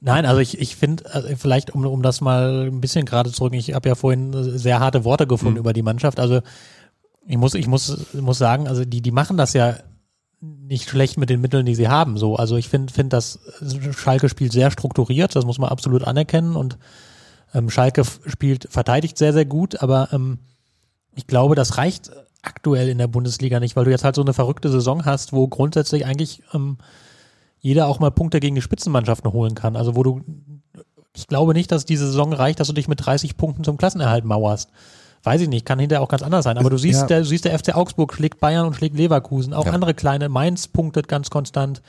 [0.00, 3.52] Nein, also ich, ich finde, äh, vielleicht um, um das mal ein bisschen gerade zurück,
[3.54, 6.18] ich habe ja vorhin äh, sehr harte Worte gefunden über die Mannschaft.
[6.18, 6.40] Also
[7.26, 9.76] ich muss, ich muss, muss sagen, also die, die machen das ja
[10.40, 12.16] nicht schlecht mit den Mitteln, die sie haben.
[12.16, 13.40] So, also ich finde, finde das
[13.92, 16.78] Schalke spielt sehr strukturiert, das muss man absolut anerkennen und
[17.54, 20.38] ähm, Schalke spielt, verteidigt sehr, sehr gut, aber ähm,
[21.14, 22.10] ich glaube, das reicht
[22.42, 25.46] aktuell in der Bundesliga nicht, weil du jetzt halt so eine verrückte Saison hast, wo
[25.48, 26.78] grundsätzlich eigentlich ähm,
[27.58, 29.76] jeder auch mal Punkte gegen die Spitzenmannschaften holen kann.
[29.76, 30.22] Also wo du,
[31.14, 34.24] ich glaube nicht, dass diese Saison reicht, dass du dich mit 30 Punkten zum Klassenerhalt
[34.24, 34.70] mauerst.
[35.22, 36.56] Weiß ich nicht, kann hinterher auch ganz anders sein.
[36.56, 37.06] Aber du siehst, Ja.
[37.06, 39.52] der, du siehst, der FC Augsburg schlägt Bayern und schlägt Leverkusen.
[39.52, 39.72] Auch Ja.
[39.72, 41.82] andere kleine, Mainz punktet ganz konstant,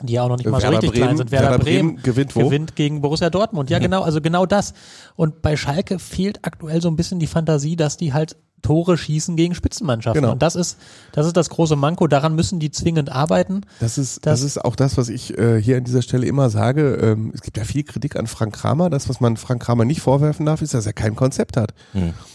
[0.00, 1.30] die ja auch noch nicht mal so Werder richtig klein Bremen- sind.
[1.30, 2.40] Werder, Werder Bremen, Bremen gewinnt wo?
[2.40, 3.70] gewinnt gegen Borussia Dortmund.
[3.70, 4.74] Ja, genau, also genau das.
[5.14, 9.36] Und bei Schalke fehlt aktuell so ein bisschen die Fantasie, dass die halt Tore schießen
[9.36, 10.22] gegen Spitzenmannschaften.
[10.22, 10.32] Genau.
[10.32, 10.78] Und das ist,
[11.12, 12.06] das ist das große Manko.
[12.06, 13.62] Daran müssen die zwingend arbeiten.
[13.80, 16.94] Das ist, das, ist auch das, was ich äh, hier an dieser Stelle immer sage.
[16.94, 18.90] Ähm, es gibt ja viel Kritik an Frank Kramer.
[18.90, 21.74] Das, was man Frank Kramer nicht vorwerfen darf, ist, dass er kein Konzept hat.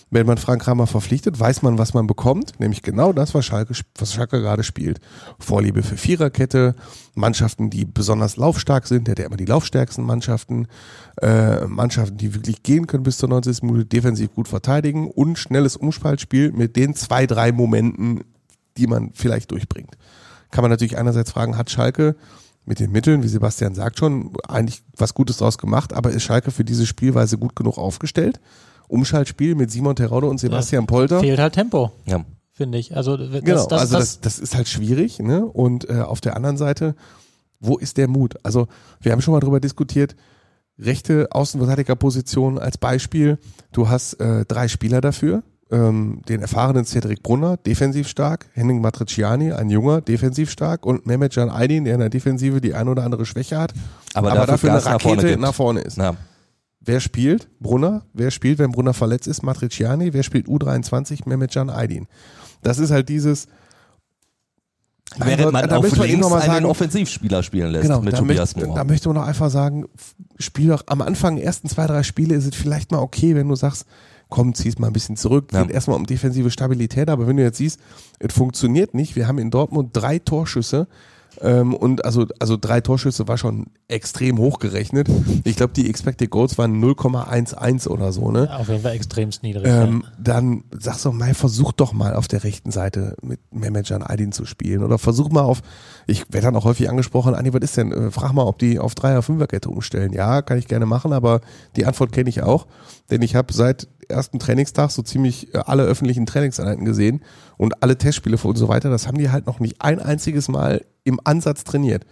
[0.10, 3.74] Wenn man Frank Kramer verpflichtet, weiß man, was man bekommt, nämlich genau das, was Schalke,
[3.98, 5.02] was Schalke gerade spielt.
[5.38, 6.76] Vorliebe für Viererkette,
[7.18, 10.68] Mannschaften, die besonders laufstark sind, der hat ja immer die laufstärksten Mannschaften,
[11.22, 13.64] äh, Mannschaften, die wirklich gehen können bis zur 90.
[13.64, 18.24] Minute, defensiv gut verteidigen und schnelles Umspaltspiel mit den zwei, drei Momenten,
[18.78, 19.98] die man vielleicht durchbringt.
[20.52, 22.16] Kann man natürlich einerseits fragen, hat Schalke
[22.66, 26.52] mit den Mitteln, wie Sebastian sagt schon, eigentlich was Gutes draus gemacht, aber ist Schalke
[26.52, 28.40] für diese Spielweise gut genug aufgestellt?
[28.88, 31.20] Umschaltspiel mit Simon Terodde und Sebastian Polter.
[31.20, 32.24] Fehlt halt Tempo, Ja.
[32.58, 32.96] Finde ich.
[32.96, 35.20] Also das, Genau, das, also das, das, ist halt schwierig.
[35.20, 35.46] Ne?
[35.46, 36.96] Und äh, auf der anderen Seite,
[37.60, 38.36] wo ist der Mut?
[38.44, 38.68] Also
[39.00, 40.16] wir haben schon mal drüber diskutiert,
[40.80, 43.38] rechte Außenverteidigerposition als Beispiel.
[43.72, 45.44] Du hast äh, drei Spieler dafür.
[45.70, 51.34] Ähm, den erfahrenen Cedric Brunner, defensiv stark, Henning Matriciani, ein junger, defensiv stark und Mehmet
[51.34, 53.74] Can Aydin, der in der Defensive die ein oder andere Schwäche hat,
[54.14, 55.98] Aber aber, dafür dafür, eine nach vorne Rakete nach vorne ist.
[55.98, 56.16] Na,
[56.88, 57.50] Wer spielt?
[57.60, 58.04] Brunner.
[58.14, 59.44] Wer spielt, wenn Brunner verletzt ist?
[59.44, 60.14] Matriciani.
[60.14, 61.28] Wer spielt U23?
[61.28, 62.08] Mehmetcan Aydin.
[62.62, 63.48] Das ist halt dieses,
[65.18, 68.02] Während Gott, man da auf man links noch mal einen sagen- Offensivspieler spielen lässt Genau,
[68.02, 68.80] mit da, Tobias möchte, Moore.
[68.80, 69.86] da möchte man doch einfach sagen,
[70.38, 73.56] spiel doch am Anfang, ersten zwei, drei Spiele ist es vielleicht mal okay, wenn du
[73.56, 73.86] sagst,
[74.30, 75.64] komm, ziehst mal ein bisschen zurück, Ja.
[75.64, 77.80] geht erstmal um defensive Stabilität, aber wenn du jetzt siehst,
[78.20, 80.88] es funktioniert nicht, wir haben in Dortmund drei Torschüsse
[81.42, 85.08] ähm, und also, also drei Torschüsse war schon extrem hochgerechnet.
[85.44, 88.50] Ich glaube, die Expected Goals waren 0,11 oder so, ne?
[88.56, 89.66] Auf jeden Fall extremst niedrig.
[89.68, 94.32] Ähm, dann sagst du mal, versuch doch mal auf der rechten Seite mit Mehmetcan Aydin
[94.32, 94.84] zu spielen.
[94.84, 95.62] Oder versuch mal auf,
[96.08, 97.92] ich werde dann auch häufig angesprochen, Andi, was ist denn?
[97.92, 100.14] Äh, Frag mal, ob die auf Dreier, Fünferkette umstellen.
[100.14, 101.42] Ja, kann ich gerne machen, aber
[101.76, 102.68] die Antwort kenne ich auch.
[103.10, 107.22] Denn ich habe seit ersten Trainingstag so ziemlich äh, alle öffentlichen Trainingseinheiten gesehen
[107.58, 108.90] und alle Testspiele und so weiter.
[108.90, 112.06] Das haben die halt noch nicht ein einziges Mal im Ansatz trainiert.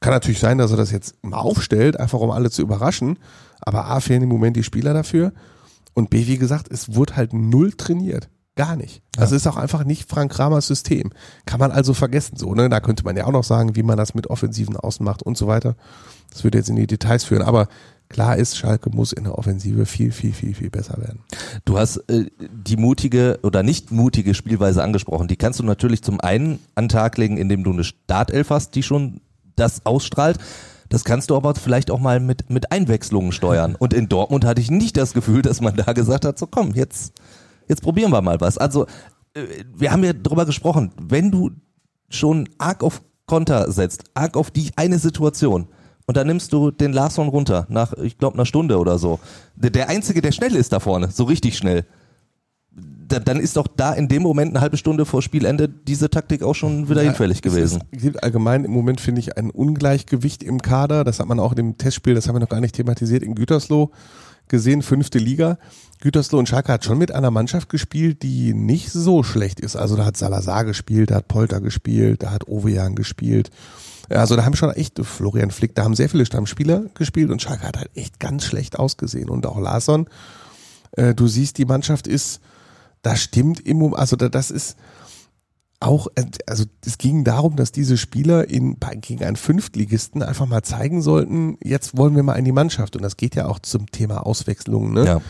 [0.00, 3.18] Kann natürlich sein, dass er das jetzt mal aufstellt, einfach um alle zu überraschen.
[3.60, 5.32] Aber A, fehlen im Moment die Spieler dafür.
[5.94, 8.28] Und B, wie gesagt, es wurde halt null trainiert.
[8.56, 9.02] Gar nicht.
[9.12, 11.10] Das ist auch einfach nicht Frank Kramers System.
[11.44, 12.70] Kann man also vergessen so, ne?
[12.70, 15.36] Da könnte man ja auch noch sagen, wie man das mit offensiven Außen macht und
[15.36, 15.76] so weiter.
[16.30, 17.42] Das würde jetzt in die Details führen.
[17.42, 17.68] Aber
[18.08, 21.20] klar ist, Schalke muss in der Offensive viel, viel, viel, viel besser werden.
[21.64, 25.28] Du hast äh, die mutige oder nicht mutige Spielweise angesprochen.
[25.28, 28.82] Die kannst du natürlich zum einen an Tag legen, indem du eine Startelf hast, die
[28.82, 29.20] schon
[29.56, 30.38] das ausstrahlt.
[30.88, 33.74] Das kannst du aber vielleicht auch mal mit, mit Einwechslungen steuern.
[33.74, 36.72] Und in Dortmund hatte ich nicht das Gefühl, dass man da gesagt hat, so komm,
[36.74, 37.12] jetzt,
[37.68, 38.58] jetzt probieren wir mal was.
[38.58, 38.86] Also,
[39.34, 39.42] äh,
[39.74, 41.50] wir haben ja drüber gesprochen, wenn du
[42.08, 45.66] schon arg auf Konter setzt, arg auf die eine Situation,
[46.06, 49.18] und dann nimmst du den Larsson runter, nach, ich glaube, einer Stunde oder so.
[49.56, 51.84] Der, der Einzige, der schnell ist da vorne, so richtig schnell.
[53.08, 56.42] Da, dann ist doch da in dem Moment eine halbe Stunde vor Spielende diese Taktik
[56.42, 57.82] auch schon wieder hinfällig gewesen.
[57.92, 61.04] Es gibt allgemein im Moment, finde ich, ein Ungleichgewicht im Kader.
[61.04, 63.34] Das hat man auch in dem Testspiel, das haben wir noch gar nicht thematisiert, in
[63.34, 63.90] Gütersloh
[64.48, 65.58] gesehen, fünfte Liga.
[66.00, 69.76] Gütersloh und Schalke hat schon mit einer Mannschaft gespielt, die nicht so schlecht ist.
[69.76, 73.50] Also da hat Salazar gespielt, da hat Polter gespielt, da hat Ovejan gespielt.
[74.08, 77.66] Also da haben schon echt Florian Flick, da haben sehr viele Stammspieler gespielt und Schalke
[77.66, 79.28] hat halt echt ganz schlecht ausgesehen.
[79.28, 80.08] Und auch Larsson,
[80.92, 82.40] äh, du siehst, die Mannschaft ist,
[83.02, 84.76] da stimmt im Moment, also da, das ist
[85.80, 90.62] auch, äh, also es ging darum, dass diese Spieler in, gegen einen Fünftligisten einfach mal
[90.62, 92.96] zeigen sollten, jetzt wollen wir mal in die Mannschaft.
[92.96, 94.92] Und das geht ja auch zum Thema Auswechslung.
[94.92, 95.04] Ne?
[95.04, 95.20] Ja.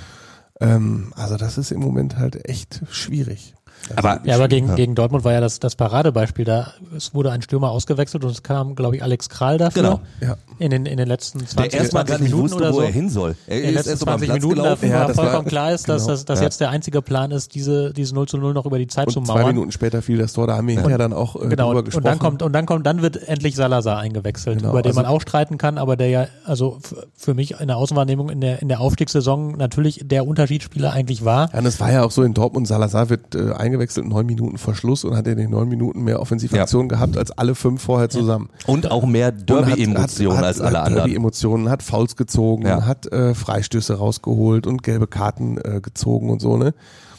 [0.61, 3.56] Ähm, also das ist im Moment halt echt schwierig.
[3.95, 4.75] Aber- Ja, aber gegen, Ja.
[4.75, 6.45] gegen Dortmund war ja das, das Paradebeispiel.
[6.45, 9.83] Da es wurde ein Stürmer ausgewechselt und es kam, glaube ich, Alex Kral dafür.
[9.83, 10.01] Genau.
[10.21, 10.37] Ja.
[10.59, 12.77] In den, in den letzten 20, Der erstmal gar 20 nicht Minuten wusste, oder wo
[12.79, 12.83] so.
[12.83, 13.37] er hin soll.
[13.47, 15.25] Er in den letzten erst mal am 20 Platz Minuten dafür Ja, war das war-
[15.27, 16.13] vollkommen klar ist, dass, genau.
[16.15, 16.45] dass, dass Ja.
[16.47, 19.21] jetzt der einzige Plan ist, diese, diese 0 zu 0 noch über die Zeit zu
[19.21, 19.45] Und zwei.
[19.47, 21.85] Minuten später fiel das Tor, da haben wir hinterher dann auch äh, Genau, drüber und,
[21.85, 21.99] gesprochen.
[21.99, 25.03] und dann kommt und dann kommt, dann wird endlich Salazar eingewechselt, Genau, über den also-
[25.03, 26.79] man auch streiten kann, aber der ja, also
[27.15, 31.51] für mich in der Außenwahrnehmung in der in der Aufstiegssaison natürlich der Unterschiedsspieler eigentlich war.
[31.53, 34.57] Ja, und es war ja auch so in Dortmund, Salazar wird äh, eingewechselt, neun Minuten
[34.59, 38.09] vor Schluss und hat in den neun Minuten mehr Offensivaktionen gehabt als alle fünf vorher
[38.09, 38.49] zusammen.
[38.67, 40.95] Und auch mehr Derby-Emotionen als alle anderen.
[41.05, 42.87] Derby-Emotionen, hat Fouls gezogen, Ja.
[42.87, 46.75] hat äh, Freistöße rausgeholt und gelbe Karten äh, gezogen und so, ne?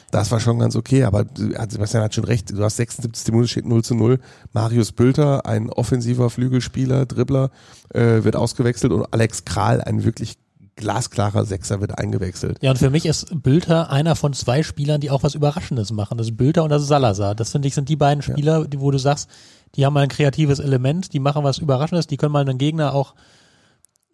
[0.09, 1.25] Das war schon ganz okay, aber
[1.67, 2.51] Sebastian hat schon recht.
[2.57, 4.19] Du hast 76 Minuten, steht 0 zu 0.
[4.53, 7.51] Marius Bülter, ein offensiver Flügelspieler, Dribbler,
[7.93, 10.37] äh, wird ausgewechselt und Alex Kral, ein wirklich
[10.77, 12.59] glasklarer Sechser, wird eingewechselt.
[12.61, 16.17] Ja, und für mich ist Bülter einer von zwei Spielern, die auch was Überraschendes machen.
[16.17, 17.35] Das ist Bülter und das ist Salazar.
[17.35, 19.29] Das finde ich sind die beiden Spieler, die, wo du sagst,
[19.75, 22.93] die haben mal ein kreatives Element, die machen was Überraschendes, die können mal einen Gegner
[22.93, 23.15] auch,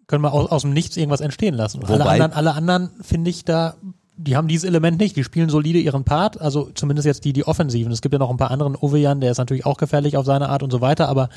[0.08, 1.80] können mal aus, aus dem Nichts irgendwas entstehen lassen.
[1.80, 3.76] Und alle Wobei- anderen, alle anderen finde ich da,
[4.15, 5.15] die haben dieses Element nicht.
[5.15, 7.91] Die spielen solide ihren Part, also zumindest jetzt die, die Offensiven.
[7.91, 10.49] Es gibt ja noch ein paar anderen, Ovejan, der ist natürlich auch gefährlich auf seine
[10.49, 11.30] Art und so weiter, aber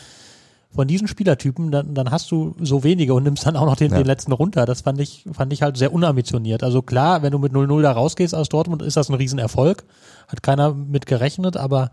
[0.76, 3.90] von diesen Spielertypen, dann, dann hast du so wenige und nimmst dann auch noch den,
[3.90, 3.98] Ja.
[3.98, 4.64] den letzten runter.
[4.66, 6.62] Das fand ich, fand ich halt sehr unambitioniert.
[6.62, 9.84] Also klar, wenn du mit 0-0 da rausgehst aus Dortmund, ist das ein Riesenerfolg.
[10.28, 11.90] Hat keiner mit gerechnet, aber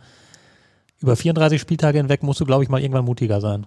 [1.01, 3.65] über 34 Spieltage hinweg musst du, glaube ich, mal irgendwann mutiger sein.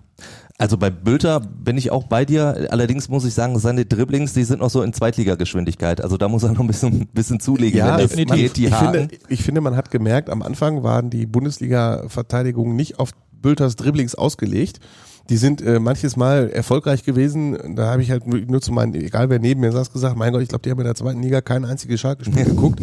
[0.56, 2.68] Also bei Bülter bin ich auch bei dir.
[2.70, 6.00] Allerdings muss ich sagen, seine Dribblings, die sind noch so in Zweitligageschwindigkeit.
[6.00, 8.36] Also da muss er noch ein bisschen, bisschen zulegen, wenn das definitiv.
[8.36, 12.98] geht, die ich, finde, ich finde, man hat gemerkt, am Anfang waren die Bundesliga-Verteidigungen nicht
[12.98, 13.10] auf
[13.40, 14.80] Bülters Dribblings ausgelegt.
[15.28, 17.74] Die sind äh, manches Mal erfolgreich gewesen.
[17.74, 20.40] Da habe ich halt nur zu meinen, egal wer neben mir saß, gesagt, mein Gott,
[20.42, 22.80] ich glaube, die haben in der zweiten Liga kein einziges Schalke-Spiel geguckt,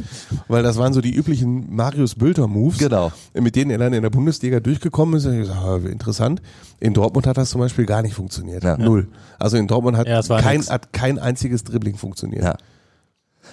[0.49, 3.13] weil das waren so die üblichen Marius Bülter-Moves, Genau.
[3.33, 5.25] mit denen er dann in der Bundesliga durchgekommen ist.
[5.25, 6.41] Und ich gesagt, ah, interessant.
[6.81, 8.65] In Dortmund hat das zum Beispiel gar nicht funktioniert.
[8.65, 8.77] Ja.
[8.77, 9.07] Null.
[9.39, 10.69] Also in Dortmund hat, Ja, kein, nix.
[10.69, 12.43] hat kein einziges Dribbling funktioniert.
[12.43, 12.57] Ja.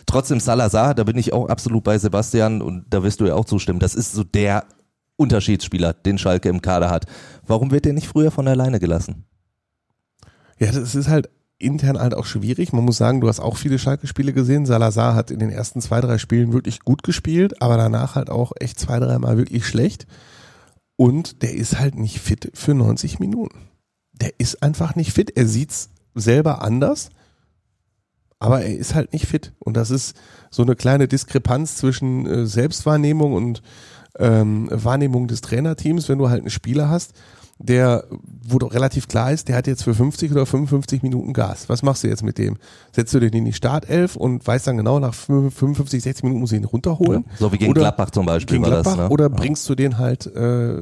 [0.06, 3.44] Trotzdem Salazar, da bin ich auch absolut bei Sebastian und da wirst du ja auch
[3.44, 3.78] zustimmen.
[3.78, 4.64] Das ist so der
[5.20, 7.04] Unterschiedsspieler, den Schalke im Kader hat.
[7.46, 9.26] Warum wird der nicht früher von alleine gelassen?
[10.58, 12.72] Ja, das ist halt, intern halt auch schwierig.
[12.72, 14.64] Man muss sagen, du hast auch viele Schalke-Spiele gesehen.
[14.64, 18.52] Salazar hat in den ersten zwei, drei Spielen wirklich gut gespielt, aber danach halt auch
[18.58, 20.06] echt zwei, dreimal wirklich schlecht.
[20.96, 23.68] Und der ist halt nicht fit für 90 Minuten.
[24.12, 25.36] Der ist einfach nicht fit.
[25.36, 27.10] Er sieht's selber anders,
[28.38, 29.52] aber er ist halt nicht fit.
[29.58, 30.16] Und das ist
[30.50, 33.62] so eine kleine Diskrepanz zwischen äh, Selbstwahrnehmung und
[34.18, 37.12] ähm, Wahrnehmung des Trainerteams, wenn du halt einen Spieler hast,
[37.62, 38.04] der,
[38.42, 41.68] wo doch relativ klar ist, der hat jetzt für 50 oder 55 Minuten Gas.
[41.68, 42.56] Was machst du jetzt mit dem?
[42.90, 46.52] Setzt du den in die Startelf und weißt dann genau, nach 55, 60 Minuten muss
[46.52, 47.26] ich ihn runterholen?
[47.28, 49.08] Ja, so wie gegen oder, Gladbach zum Beispiel gegen war Gladbach, das.
[49.08, 49.10] Ne?
[49.10, 50.78] Oder bringst du den halt äh,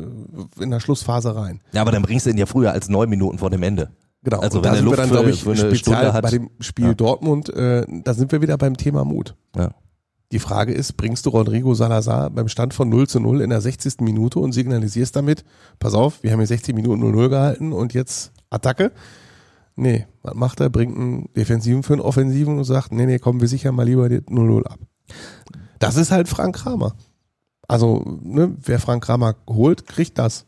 [0.61, 1.61] in der Schlussphase rein?
[1.73, 3.91] Ja, aber dann bringst du ihn ja früher als neun Minuten vor dem Ende.
[4.23, 4.39] Genau.
[4.39, 6.95] Also und wenn da sind wir dann, glaube ich, speziell bei dem Spiel Ja.
[6.95, 9.35] Dortmund, äh, da sind wir wieder beim Thema Mut.
[9.57, 9.71] Ja.
[10.31, 13.63] Die Frage ist, bringst du Rodrigo Salazar beim Stand von 0 zu 0 in der
[13.63, 14.01] 60.
[14.01, 15.45] Minute und signalisierst damit,
[15.79, 18.93] pass auf, wir haben hier 60 Minuten 0-0 gehalten und jetzt Attacke?
[19.75, 20.69] Nee, was macht er?
[20.69, 24.09] Bringt einen Defensiven für einen Offensiven und sagt, nee, nee, kommen wir sicher mal lieber
[24.09, 24.79] die 0-0 ab.
[25.79, 26.95] Das ist halt Frank Kramer.
[27.67, 30.47] Also, ne, wer Frank Kramer holt, kriegt das.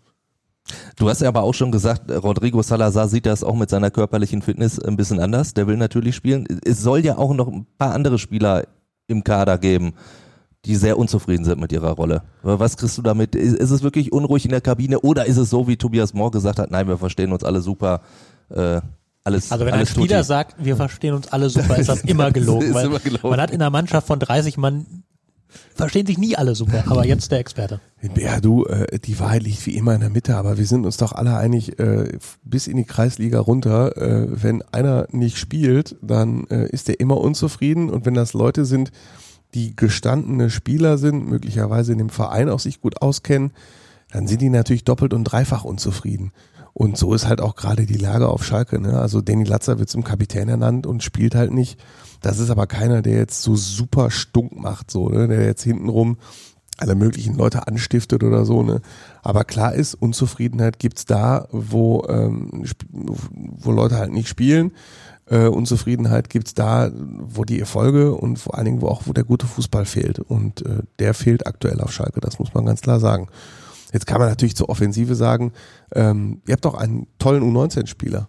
[0.97, 3.91] Du hast ja aber auch schon gesagt, äh, Rodrigo Salazar sieht das auch mit seiner
[3.91, 5.55] körperlichen Fitness ein bisschen anders.
[5.55, 6.47] Der will natürlich spielen.
[6.65, 8.65] Es soll ja auch noch ein paar andere Spieler
[9.11, 9.95] im Kader geben,
[10.65, 12.23] die sehr unzufrieden sind mit ihrer Rolle.
[12.43, 13.35] Was kriegst du damit?
[13.35, 16.59] Ist es wirklich unruhig in der Kabine oder ist es so, wie Tobias Mohr gesagt
[16.59, 18.03] hat, nein, wir verstehen uns alle super,
[18.51, 18.81] äh,
[19.25, 22.75] alles Also wenn ein Spieler sagt, wir verstehen uns alle super, ist das immer gelogen.
[22.75, 23.31] Ist immer gelogen.
[23.31, 25.05] Man hat in einer Mannschaft von 30 Mann,
[25.75, 27.81] verstehen sich nie alle super, aber jetzt der Experte.
[28.17, 30.97] Ja, du, äh, die Wahrheit liegt wie immer in der Mitte, aber wir sind uns
[30.97, 36.47] doch alle einig, äh, bis in die Kreisliga runter, äh, wenn einer nicht spielt, dann
[36.49, 38.91] äh, ist er immer unzufrieden und wenn das Leute sind,
[39.55, 43.53] die gestandene Spieler sind, möglicherweise in dem Verein auch sich gut auskennen,
[44.13, 46.33] dann sind die natürlich doppelt und dreifach unzufrieden.
[46.81, 48.81] Und so ist halt auch gerade die Lage auf Schalke.
[48.81, 48.99] Ne?
[48.99, 51.79] Also Danny Latzer wird zum Kapitän ernannt und spielt halt nicht.
[52.23, 55.29] Das ist aber keiner, der jetzt so super stunk macht, so, ne?
[55.29, 56.17] der jetzt hintenrum
[56.79, 58.63] alle möglichen Leute anstiftet oder so.
[58.63, 58.81] Ne?
[59.23, 64.73] Aber klar ist, Unzufriedenheit gibt's da, wo, ähm, wo Leute halt nicht spielen.
[65.27, 69.25] Äh, Unzufriedenheit gibt's da, wo die Erfolge und vor allen Dingen, wo auch wo der
[69.25, 70.19] gute Fußball fehlt.
[70.19, 73.29] Und äh, der fehlt aktuell auf Schalke, das muss man ganz klar sagen.
[73.93, 75.53] Jetzt kann man natürlich zur Offensive sagen,
[75.95, 78.29] ähm, ihr habt doch einen tollen U19-Spieler.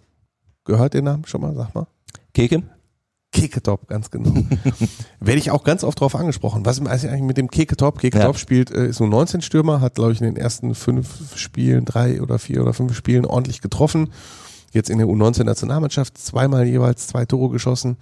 [0.64, 1.86] Gehört den Namen schon mal, sag mal?
[2.34, 2.62] Keke?
[3.32, 4.34] Keketop, ganz genau.
[5.20, 6.66] Werde ich auch ganz oft drauf angesprochen.
[6.66, 7.98] Was ist eigentlich mit dem Keketop?
[7.98, 8.38] Keketop Ja.
[8.38, 12.20] spielt, äh, ist nur 19 Stürmer, hat, glaube ich, in den ersten fünf Spielen, drei
[12.20, 14.12] oder vier oder fünf Spielen ordentlich getroffen.
[14.72, 17.96] Jetzt in der U19-Nationalmannschaft zweimal jeweils zwei Tore geschossen.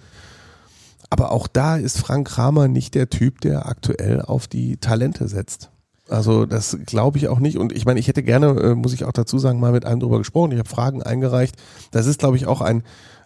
[1.09, 5.70] Aber auch da ist Frank Kramer nicht der Typ, der aktuell auf die Talente setzt.
[6.11, 7.57] Also das glaube ich auch nicht.
[7.57, 9.99] Und ich meine, ich hätte gerne, äh, muss ich auch dazu sagen, mal mit einem
[9.99, 10.51] drüber gesprochen.
[10.51, 11.55] Ich habe Fragen eingereicht.
[11.91, 12.83] Das ist, glaube ich, auch ein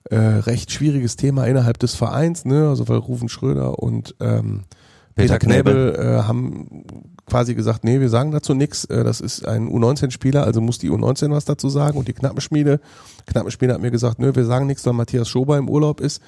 [0.10, 2.46] äh, recht schwieriges Thema innerhalb des Vereins.
[2.46, 2.70] Ne?
[2.70, 4.64] Also weil Rufen Schröder und ähm,
[5.16, 5.94] Peter, Peter Knebel.
[5.94, 6.86] Knebel äh, haben
[7.26, 8.86] quasi gesagt, nee, wir sagen dazu nichts.
[8.86, 11.98] Äh, das ist ein U19-Spieler, also muss die U19 was dazu sagen.
[11.98, 12.80] Und die Knappenschmiede,
[13.26, 16.22] Knappenschmiede hat mir gesagt, nö, wir sagen nichts, weil Matthias Schober im Urlaub ist.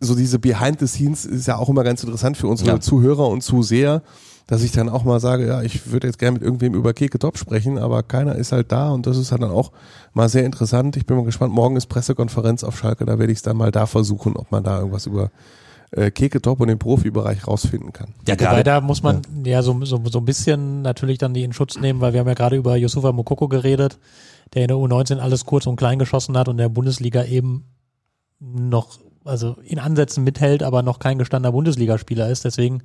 [0.00, 2.80] So diese Behind the Scenes ist ja auch immer ganz interessant für unsere Ja.
[2.80, 4.02] Zuhörer und Zuseher,
[4.46, 7.18] dass ich dann auch mal sage, ja, ich würde jetzt gerne mit irgendwem über Keke
[7.18, 9.72] Top sprechen, aber keiner ist halt da und das ist halt dann auch
[10.12, 10.96] mal sehr interessant.
[10.96, 13.72] Ich bin mal gespannt, morgen ist Pressekonferenz auf Schalke, da werde ich es dann mal
[13.72, 15.30] da versuchen, ob man da irgendwas über
[15.90, 18.14] äh, Keke Top und den Profibereich rausfinden kann.
[18.26, 18.62] Ja, Wobei gerade.
[18.62, 22.00] da muss man ja, so, so, so ein bisschen natürlich dann die in Schutz nehmen,
[22.00, 23.98] weil wir haben ja gerade über Yusufa Mokoko geredet,
[24.54, 27.64] der in der U19 alles kurz und klein geschossen hat und in der Bundesliga eben
[28.38, 32.44] noch, also in Ansätzen mithält, aber noch kein gestandener Bundesligaspieler ist.
[32.44, 32.82] Deswegen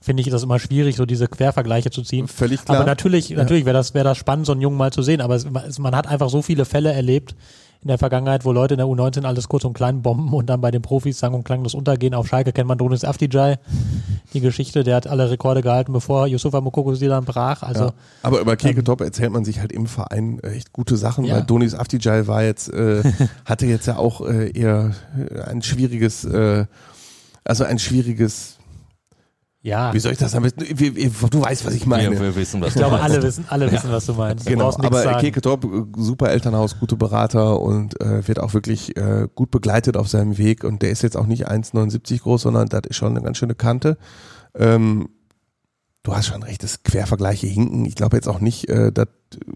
[0.00, 2.28] finde ich das immer schwierig, so diese Quervergleiche zu ziehen.
[2.28, 2.78] Völlig klar.
[2.78, 5.20] Aber natürlich, natürlich wäre das, wäre das spannend, so einen Jungen mal zu sehen.
[5.20, 7.34] Aber es, man hat einfach so viele Fälle erlebt
[7.80, 10.60] in der Vergangenheit, wo Leute in der U19 alles kurz und klein bomben und dann
[10.60, 12.12] bei den Profis sang- und klanglos untergehen.
[12.12, 13.54] Auf Schalke kennt man Donis Afdijay,
[14.32, 17.62] die Geschichte, der hat alle Rekorde gehalten, bevor Yusufa Mokoko sie dann brach.
[17.62, 17.92] Also, ja.
[18.24, 21.36] Aber über Keke Top erzählt man sich halt im Verein äh, echt gute Sachen, Ja.
[21.36, 23.02] weil Donis Afdijay war jetzt, äh,
[23.44, 24.90] hatte jetzt ja auch äh, eher
[25.46, 26.66] ein schwieriges, äh,
[27.44, 28.57] also ein schwieriges,
[29.60, 32.12] ja, wie soll ich das am besten, du weißt, was ich meine.
[32.12, 34.46] wir, wir wissen, was ich glaube, alle wissen, alle wissen, was du meinst.
[34.46, 35.20] Du Genau, aber sagen.
[35.20, 39.96] Keke Top, äh, super Elternhaus, gute Berater und äh, wird auch wirklich äh, gut begleitet
[39.96, 43.16] auf seinem Weg und der ist jetzt auch nicht 1,79 groß, sondern das ist schon
[43.16, 43.98] eine ganz schöne Kante.
[44.54, 45.08] Ähm,
[46.04, 47.84] du hast schon recht, das Quervergleiche hinken.
[47.84, 49.08] Ich glaube jetzt auch nicht, äh, dass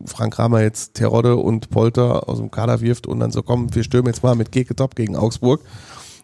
[0.05, 3.85] Frank Kramer jetzt Terodde und Polter aus dem Kader wirft und dann so, komm, wir
[3.85, 5.61] stürmen jetzt mal mit Keke Top gegen Augsburg.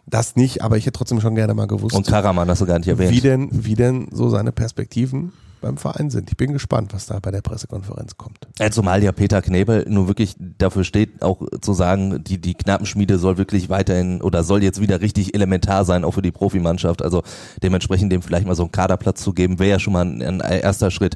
[0.05, 2.79] Das nicht, aber ich hätte trotzdem schon gerne mal gewusst Und Karaman hast du gar
[2.79, 3.11] nicht erwähnt.
[3.11, 5.31] wie denn, wie denn so seine Perspektiven
[5.61, 6.29] beim Verein sind.
[6.29, 8.47] Ich bin gespannt, was da bei der Pressekonferenz kommt.
[8.59, 13.17] Ja, zumal ja Peter Knebel nur wirklich dafür steht, auch zu sagen, die, die Knappenschmiede
[13.17, 17.01] soll wirklich weiterhin oder soll jetzt wieder richtig elementar sein, auch für die Profimannschaft.
[17.01, 17.23] Also
[17.61, 20.61] dementsprechend dem vielleicht mal so einen Kaderplatz zu geben, wäre ja schon mal ein, ein
[20.61, 21.15] erster Schritt.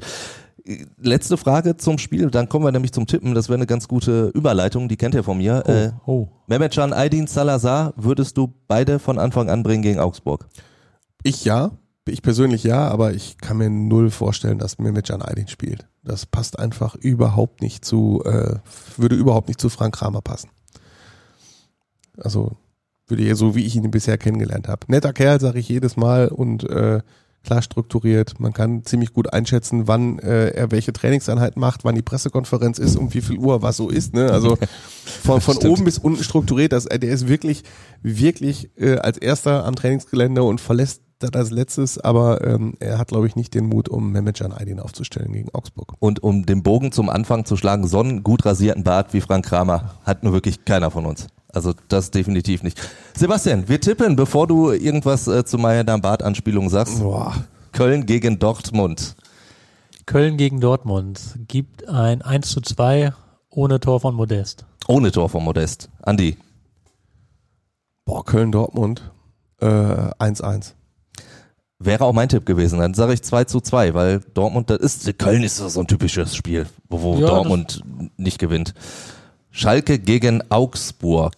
[0.96, 3.34] Letzte Frage zum Spiel, dann kommen wir nämlich zum Tippen.
[3.34, 5.62] Das wäre eine ganz gute Überleitung, die kennt ihr von mir.
[5.66, 6.28] Oh, äh, oh.
[6.46, 10.48] Mehmetcan, Aydin, Salazar, würdest du beide von Anfang an bringen gegen Augsburg?
[11.22, 11.72] Ich ja,
[12.06, 15.86] ich persönlich ja, aber ich kann mir null vorstellen, dass Mehmetcan Aydin spielt.
[16.02, 18.56] Das passt einfach überhaupt nicht zu, äh,
[18.96, 20.48] würde überhaupt nicht zu Frank Kramer passen.
[22.16, 22.56] Also
[23.06, 24.86] würde eher so, wie ich ihn bisher kennengelernt habe.
[24.88, 27.00] Netter Kerl, sage ich jedes Mal und äh,
[27.44, 28.40] klar strukturiert.
[28.40, 32.96] Man kann ziemlich gut einschätzen, wann äh, er welche Trainingseinheit macht, wann die Pressekonferenz ist,
[32.96, 34.14] um wie viel Uhr was so ist.
[34.14, 34.30] Ne?
[34.30, 34.56] Also
[35.22, 36.72] von, von oben bis unten strukturiert.
[36.72, 37.62] Das, der ist wirklich,
[38.02, 43.08] wirklich äh, als erster am Trainingsgelände und verlässt das als letztes, aber ähm, er hat,
[43.08, 45.94] glaube ich, nicht den Mut, um Mehmet Can Aydin aufzustellen gegen Augsburg.
[45.98, 49.46] Und um den Bogen zum Anfang zu schlagen, so einen gut rasierten Bart wie Frank
[49.46, 51.28] Kramer hat nur wirklich keiner von uns.
[51.54, 52.80] Also das definitiv nicht.
[53.16, 57.00] Sebastian, wir tippen, bevor du irgendwas äh, zu meiner Bart-Anspielung sagst.
[57.00, 57.34] Boah.
[57.72, 59.16] Köln gegen Dortmund.
[60.06, 63.12] Köln gegen Dortmund gibt ein 1 zu 2
[63.50, 64.64] ohne Tor von Modest.
[64.86, 65.88] Ohne Tor von Modest.
[66.02, 66.36] Andi.
[68.04, 69.10] Boah, Köln-Dortmund
[69.60, 70.72] äh, 1-1.
[71.78, 72.78] Wäre auch mein Tipp gewesen.
[72.78, 76.36] Dann sage ich 2 zu 2, weil Dortmund, das ist, Köln ist so ein typisches
[76.36, 77.82] Spiel, wo, wo Ja, Dortmund
[78.16, 78.74] nicht gewinnt.
[79.56, 81.36] Schalke gegen Augsburg.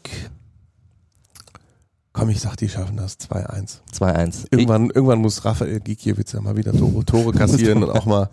[2.15, 3.81] Komm, ich sag, die schaffen das 2-1.
[3.93, 4.47] 2-1.
[4.51, 8.31] Irgendwann, irgendwann muss Raphael Gikiewicz ja mal wieder Tore, Tore kassieren und auch mal,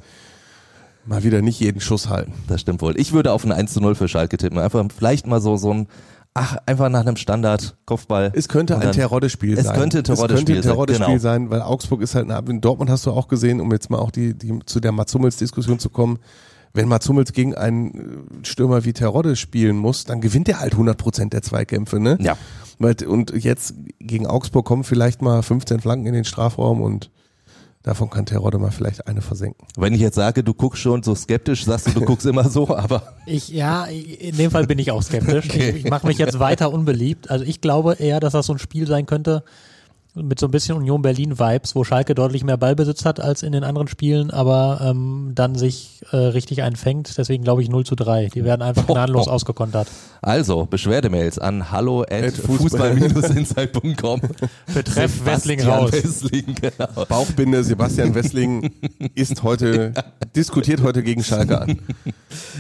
[1.06, 2.32] mal wieder nicht jeden Schuss halten.
[2.48, 2.98] Das stimmt wohl.
[2.98, 4.58] Ich würde auf ein 1 zu 0 für Schalke tippen.
[4.58, 5.88] Einfach vielleicht mal so, so ein,
[6.34, 8.32] ach, einfach nach einem Standard, Kopfball.
[8.34, 9.76] Es könnte ein Terodde-Spiel Es sein.
[9.78, 11.20] könnte ein Terodde-Spiel Es könnte ein sein, Terodde-Spiel genau.
[11.20, 14.00] sein, weil Augsburg ist halt, eine, in Dortmund hast du auch gesehen, um jetzt mal
[14.00, 16.20] auch die, die zu der Mats Hummels-Diskussion zu kommen,
[16.74, 20.74] wenn Mats Hummels gegen einen äh, Stürmer wie Terodde spielen muss, dann gewinnt er halt
[20.74, 22.18] 100 Prozent der Zweikämpfe, ne?
[22.20, 22.38] Ja.
[23.08, 27.12] Und jetzt gegen Augsburg kommen vielleicht mal 15 Flanken in den Strafraum und
[27.84, 29.68] davon kann Terodde mal vielleicht eine versenken.
[29.78, 32.68] Wenn ich jetzt sage, du guckst schon so skeptisch, sagst du, du guckst immer so,
[32.76, 35.46] aber Ich, ja, in dem Fall bin ich auch skeptisch.
[35.54, 37.30] Ich, ich mache mich jetzt weiter unbeliebt.
[37.30, 39.44] Also ich glaube eher, dass das so ein Spiel sein könnte
[40.16, 43.64] mit so ein bisschen Union Berlin-Vibes, wo Schalke deutlich mehr Ballbesitz hat als in den
[43.64, 47.18] anderen Spielen, aber ähm, dann sich äh, richtig einfängt.
[47.18, 48.28] Deswegen glaube ich 0 zu 3.
[48.28, 49.88] Die werden einfach gnadenlos ausgekontert.
[50.22, 54.22] also Beschwerdemails an hallo at At Fußball- fußball-insight.com.
[54.74, 55.92] Betreff Wessling raus.
[55.92, 57.06] Wessling, genau.
[57.06, 58.72] Bauchbinde Sebastian Wessling
[59.16, 59.94] ist heute,
[60.36, 61.80] diskutiert heute gegen Schalke an.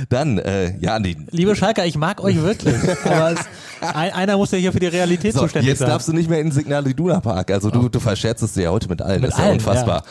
[0.09, 1.17] Dann, äh, ja, Andi.
[1.29, 2.75] Liebe Schalker, ich mag euch wirklich,
[3.05, 3.39] aber es,
[3.83, 5.89] einer muss ja hier für die Realität So, zuständig jetzt sein.
[5.89, 7.51] darfst du nicht mehr in den Signal Iduna Park.
[7.51, 9.21] Also du, du verscherzest es dir ja heute mit allen.
[9.21, 10.03] Mit das ist ja allen, unfassbar.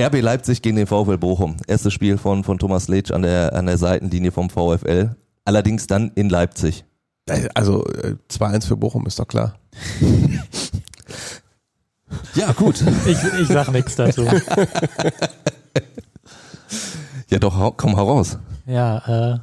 [0.00, 1.56] RB Leipzig gegen den VfL Bochum.
[1.66, 5.16] Erstes Spiel von, von Thomas Letsch an der, an der Seitenlinie vom VfL.
[5.44, 6.84] Allerdings dann in Leipzig.
[7.54, 9.54] Also äh, 2-1 für Bochum ist doch klar.
[12.34, 12.82] Ja, gut.
[13.06, 14.24] Ich, ich sag nichts dazu.
[17.30, 18.38] ja, doch, hau- komm heraus.
[18.66, 19.38] Ja, äh,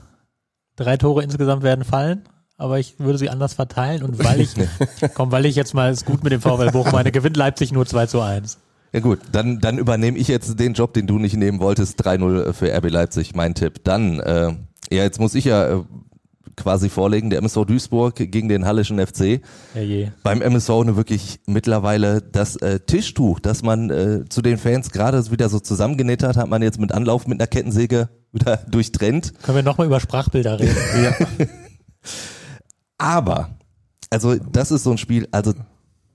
[0.75, 2.23] drei Tore insgesamt werden fallen,
[2.63, 4.53] aber ich würde sie anders verteilen und weil ich,
[5.13, 7.85] komm, weil ich jetzt mal es gut mit dem VfL Bochum meine, gewinnt Leipzig nur
[7.85, 8.57] 2 zu 1.
[8.93, 12.01] Ja gut, dann, dann übernehme ich jetzt den Job, den du nicht nehmen wolltest.
[12.05, 13.83] 3-0 für RB Leipzig, mein Tipp.
[13.83, 14.53] Dann, äh,
[14.91, 15.83] ja, jetzt muss ich ja äh,
[16.55, 19.41] quasi vorlegen, der MSV Duisburg gegen den Hallischen FC.
[19.73, 20.13] Herrje.
[20.23, 25.29] Beim MSV eine wirklich mittlerweile das äh, Tischtuch, das man äh, zu den Fans gerade
[25.31, 29.33] wieder so zusammengenäht hat, hat man jetzt mit Anlauf mit einer Kettensäge wieder durchtrennt.
[29.41, 30.77] Können wir nochmal über Sprachbilder reden?
[33.03, 33.49] Aber,
[34.09, 35.53] also das ist so ein Spiel, also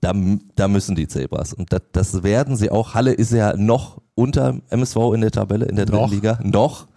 [0.01, 0.11] da,
[0.55, 1.53] da müssen die Zebras.
[1.53, 2.95] Und das, das werden sie auch.
[2.95, 6.11] Halle ist ja noch unter MSV in der Tabelle, in der dritten Noch.
[6.11, 6.39] Liga.
[6.41, 6.87] Noch.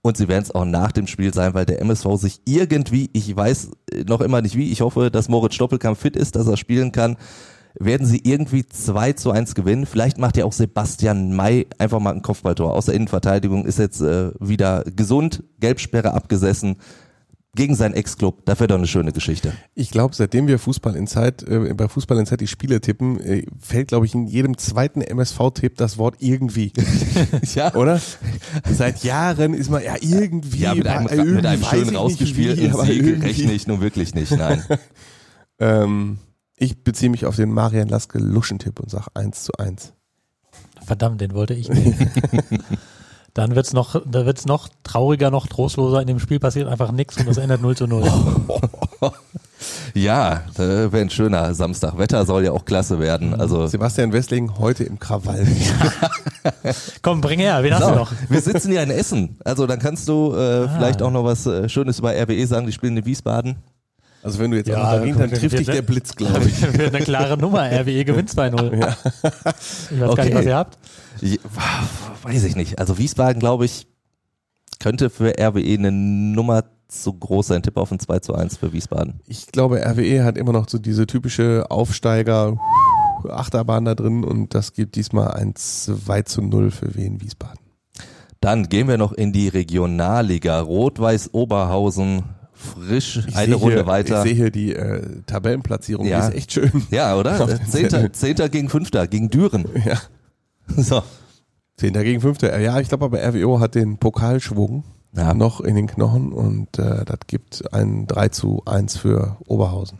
[0.00, 3.36] Und sie werden es auch nach dem Spiel sein, weil der MSV sich irgendwie, ich
[3.36, 3.72] weiß
[4.06, 7.16] noch immer nicht wie, ich hoffe, dass Moritz Stoppelkamp fit ist, dass er spielen kann,
[7.78, 9.84] werden sie irgendwie 2 zu 1 gewinnen.
[9.84, 12.72] Vielleicht macht ja auch Sebastian May einfach mal ein Kopfballtor.
[12.72, 16.76] Aus der Innenverteidigung ist jetzt äh, wieder gesund, Gelbsperre abgesessen
[17.56, 18.44] gegen seinen Ex-Club.
[18.44, 19.52] Das wäre doch eine schöne Geschichte.
[19.74, 23.18] Ich glaube, seitdem wir Fußball in Zeit, äh, bei Fußball in Zeit die Spiele tippen,
[23.20, 26.72] äh, fällt, glaube ich, in jedem zweiten MSV-Tipp das Wort irgendwie.
[27.54, 28.00] Ja, Oder?
[28.70, 30.58] Seit Jahren ist man ja irgendwie.
[30.58, 33.26] Ja, mit einem, äh, irgendwie mit einem schön nicht rausgespielten Sieg irgendwie.
[33.26, 34.62] rechne ich nun wirklich nicht, nein.
[35.58, 36.18] Ähm,
[36.56, 39.94] ich beziehe mich auf den Marian Laske Luschentipp und sage 1 zu 1.
[40.84, 41.96] Verdammt, den wollte ich nehmen.
[43.36, 46.00] Dann wird's noch, da wird's noch trauriger, noch trostloser.
[46.00, 48.02] In dem Spiel passiert einfach nichts und es endet 0 zu 0.
[49.94, 51.96] Ja, wäre ein schöner Samstag.
[51.96, 53.32] Wetter soll ja auch klasse werden.
[53.38, 55.46] Also Sebastian Wessling heute im Krawall.
[57.02, 58.12] Komm, bring her, wen hast du So, noch?
[58.28, 59.38] wir sitzen ja in Essen.
[59.44, 62.66] Also dann kannst du äh, vielleicht auch noch was äh, Schönes über RWE sagen.
[62.66, 63.56] Die spielen in Wiesbaden.
[64.26, 66.60] Also wenn du jetzt Ja, auch noch dann trifft dich der Blitz, glaube ich.
[66.78, 67.70] Wird eine klare Nummer.
[67.70, 68.72] RWE gewinnt 2-0.
[69.22, 70.24] Ich weiß gar Okay.
[70.24, 70.78] nicht, was ihr habt.
[71.20, 71.38] Ja,
[72.22, 72.80] weiß ich nicht.
[72.80, 73.86] Also Wiesbaden, glaube ich,
[74.80, 77.62] könnte für RWE eine Nummer zu groß sein.
[77.62, 79.20] Tipp auf ein 2 zu 1 für Wiesbaden.
[79.28, 82.58] Ich glaube, RWE hat immer noch so diese typische Aufsteiger
[83.28, 87.60] Achterbahn da drin und das gibt diesmal ein 2 zu 0 für Wien Wiesbaden.
[88.40, 90.60] Dann gehen wir noch in die Regionalliga.
[90.60, 92.24] Rot-Weiß Oberhausen
[92.56, 94.18] frisch Ich eine Runde hier, weiter.
[94.18, 96.22] Ich sehe hier die äh, Tabellenplatzierung, Ja.
[96.22, 96.70] die ist echt schön.
[96.90, 97.48] Ja, oder?
[97.68, 98.12] Zehnter.
[98.12, 99.66] Zehnter gegen Fünfter, gegen Düren.
[99.84, 99.98] Ja.
[100.76, 101.02] So.
[101.76, 102.58] Zehnter gegen Fünfter.
[102.58, 104.82] Ja, ich glaube aber RWO hat den Pokalschwung
[105.14, 105.34] Ja.
[105.34, 109.98] noch in den Knochen und äh, das gibt ein 3 zu 1 für Oberhausen.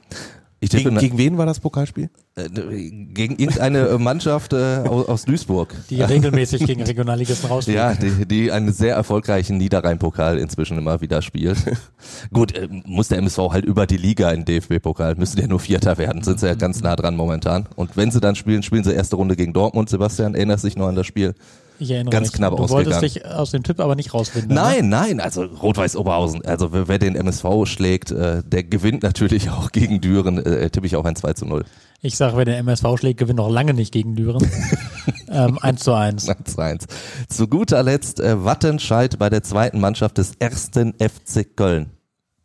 [0.59, 2.09] Ich tippe Gegen, na- gegen wen war das Pokalspiel?
[2.37, 5.75] äh, gegen irgendeine äh, Mannschaft äh, aus, aus Duisburg.
[5.91, 7.79] Die regelmäßig gegen Regionalligisten rausfliegen.
[7.81, 11.59] Ja, die, die einen sehr erfolgreichen Niederrhein-Pokal inzwischen immer wieder spielt.
[12.33, 15.99] Gut, äh, muss der MSV halt über die Liga in DFB-Pokal, müssen ja nur Vierter
[15.99, 17.67] werden, sind sie ja ganz nah dran momentan.
[17.77, 19.91] Und wenn sie dann spielen, spielen sie erste Runde gegen Dortmund.
[19.91, 21.35] Sebastian, erinnerst dich noch an das Spiel?
[21.79, 22.37] Ich erinnere Ganz mich.
[22.37, 23.03] knapp Du wolltest ausgegangen.
[23.03, 24.49] dich aus dem Tipp aber nicht rausfinden.
[24.49, 24.55] Ne?
[24.55, 26.45] Nein, nein, also Rot-Weiß Oberhausen.
[26.45, 30.87] Also wer, wer den MSV schlägt, äh, der gewinnt natürlich auch gegen Düren, äh, tippe
[30.87, 31.65] ich auch ein 2 zu 0.
[32.03, 34.49] Ich sage, wer den MSV schlägt, gewinnt noch lange nicht gegen Düren.
[35.31, 36.29] ähm, 1 zu 1.
[36.29, 36.87] 1 zu 1.
[37.29, 41.91] Zu guter Letzt äh, Wattenscheid bei der zweiten Mannschaft des ersten FC Köln.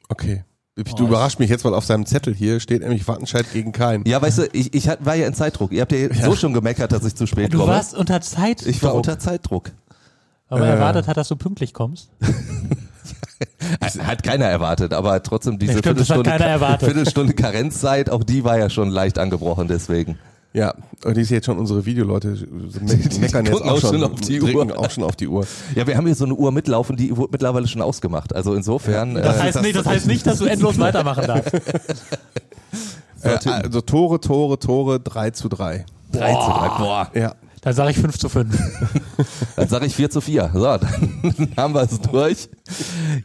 [0.09, 0.43] Okay.
[0.79, 4.03] Oh, Du überraschst mich jetzt, weil auf seinem Zettel hier steht nämlich Wattenscheid gegen Kein.
[4.05, 5.71] Ja, weißt du, ich, ich war ja in Zeitdruck.
[5.73, 7.73] Ihr habt ja, so schon gemeckert, dass ich zu spät Du komme.
[7.73, 9.71] warst unter Zeit, ich war unter Zeitdruck.
[10.47, 10.69] aber Äh.
[10.69, 12.09] erwartet hat, dass du pünktlich kommst.
[13.99, 16.77] Hat keiner erwartet, aber trotzdem diese Nee, stimmt, Viertelstunde.
[16.79, 20.17] Viertelstunde Karenzzeit, auch die war ja schon leicht angebrochen deswegen.
[20.53, 20.73] Ja,
[21.05, 24.77] und ich sehe jetzt schon unsere Videoleute me meckern jetzt auch schon, auf die Uhr.
[24.77, 25.45] auch schon auf die Uhr.
[25.75, 28.35] Ja, wir haben hier so eine Uhr mitlaufen, die wurde mittlerweile schon ausgemacht.
[28.35, 29.15] Also insofern.
[29.15, 31.53] Das äh, heißt, nicht, das heißt nicht, dass du endlos weitermachen darfst.
[33.23, 35.85] Äh, also Tore, Tore, Tore, 3 zu 3.
[36.11, 36.67] 3 zu 3.
[36.79, 37.11] Boah.
[37.13, 37.35] Ja.
[37.61, 38.57] Dann sage ich 5 zu 5.
[39.55, 40.49] Dann sage ich 4 zu 4.
[40.53, 42.49] So, dann haben wir es durch.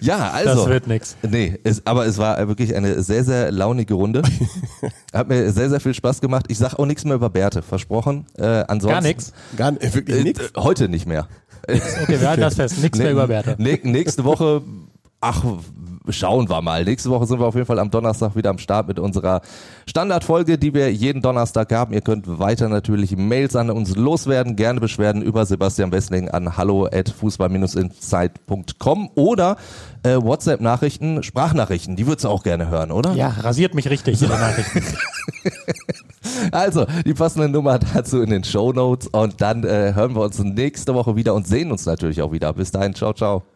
[0.00, 0.60] Ja, also.
[0.62, 1.16] Das wird nix.
[1.26, 4.22] Nee, es, aber es war wirklich eine sehr, sehr launige Runde.
[5.14, 6.46] Hat mir sehr, sehr viel Spaß gemacht.
[6.48, 8.26] Ich sag auch nichts mehr über Bärte, versprochen.
[8.36, 9.32] Äh, ansonsten, Gar nichts.
[9.56, 10.40] Gar äh, wirklich nichts.
[10.40, 11.28] äh, heute nicht mehr.
[11.66, 12.78] Okay, wir halten das fest.
[12.78, 13.56] Nichts mehr Nee, über Werte.
[13.58, 14.60] nee, nächste Woche,
[15.20, 15.42] ach,
[16.10, 16.84] schauen wir mal.
[16.84, 19.40] Nächste Woche sind wir auf jeden Fall am Donnerstag wieder am Start mit unserer
[19.88, 21.92] Standardfolge, die wir jeden Donnerstag haben.
[21.92, 26.86] Ihr könnt weiter natürlich Mails an uns loswerden, gerne Beschwerden über Sebastian Wessling an hallo
[26.86, 29.56] at fußball-insight.com oder
[30.02, 33.12] äh, WhatsApp-Nachrichten, Sprachnachrichten, die würdest du auch gerne hören, oder?
[33.12, 34.84] Ja, rasiert mich richtig den Nachrichten.
[36.52, 40.38] Also, die passende Nummer dazu in den Show Notes und dann äh, hören wir uns
[40.38, 42.52] nächste Woche wieder und sehen uns natürlich auch wieder.
[42.52, 43.55] Bis dahin, ciao, ciao.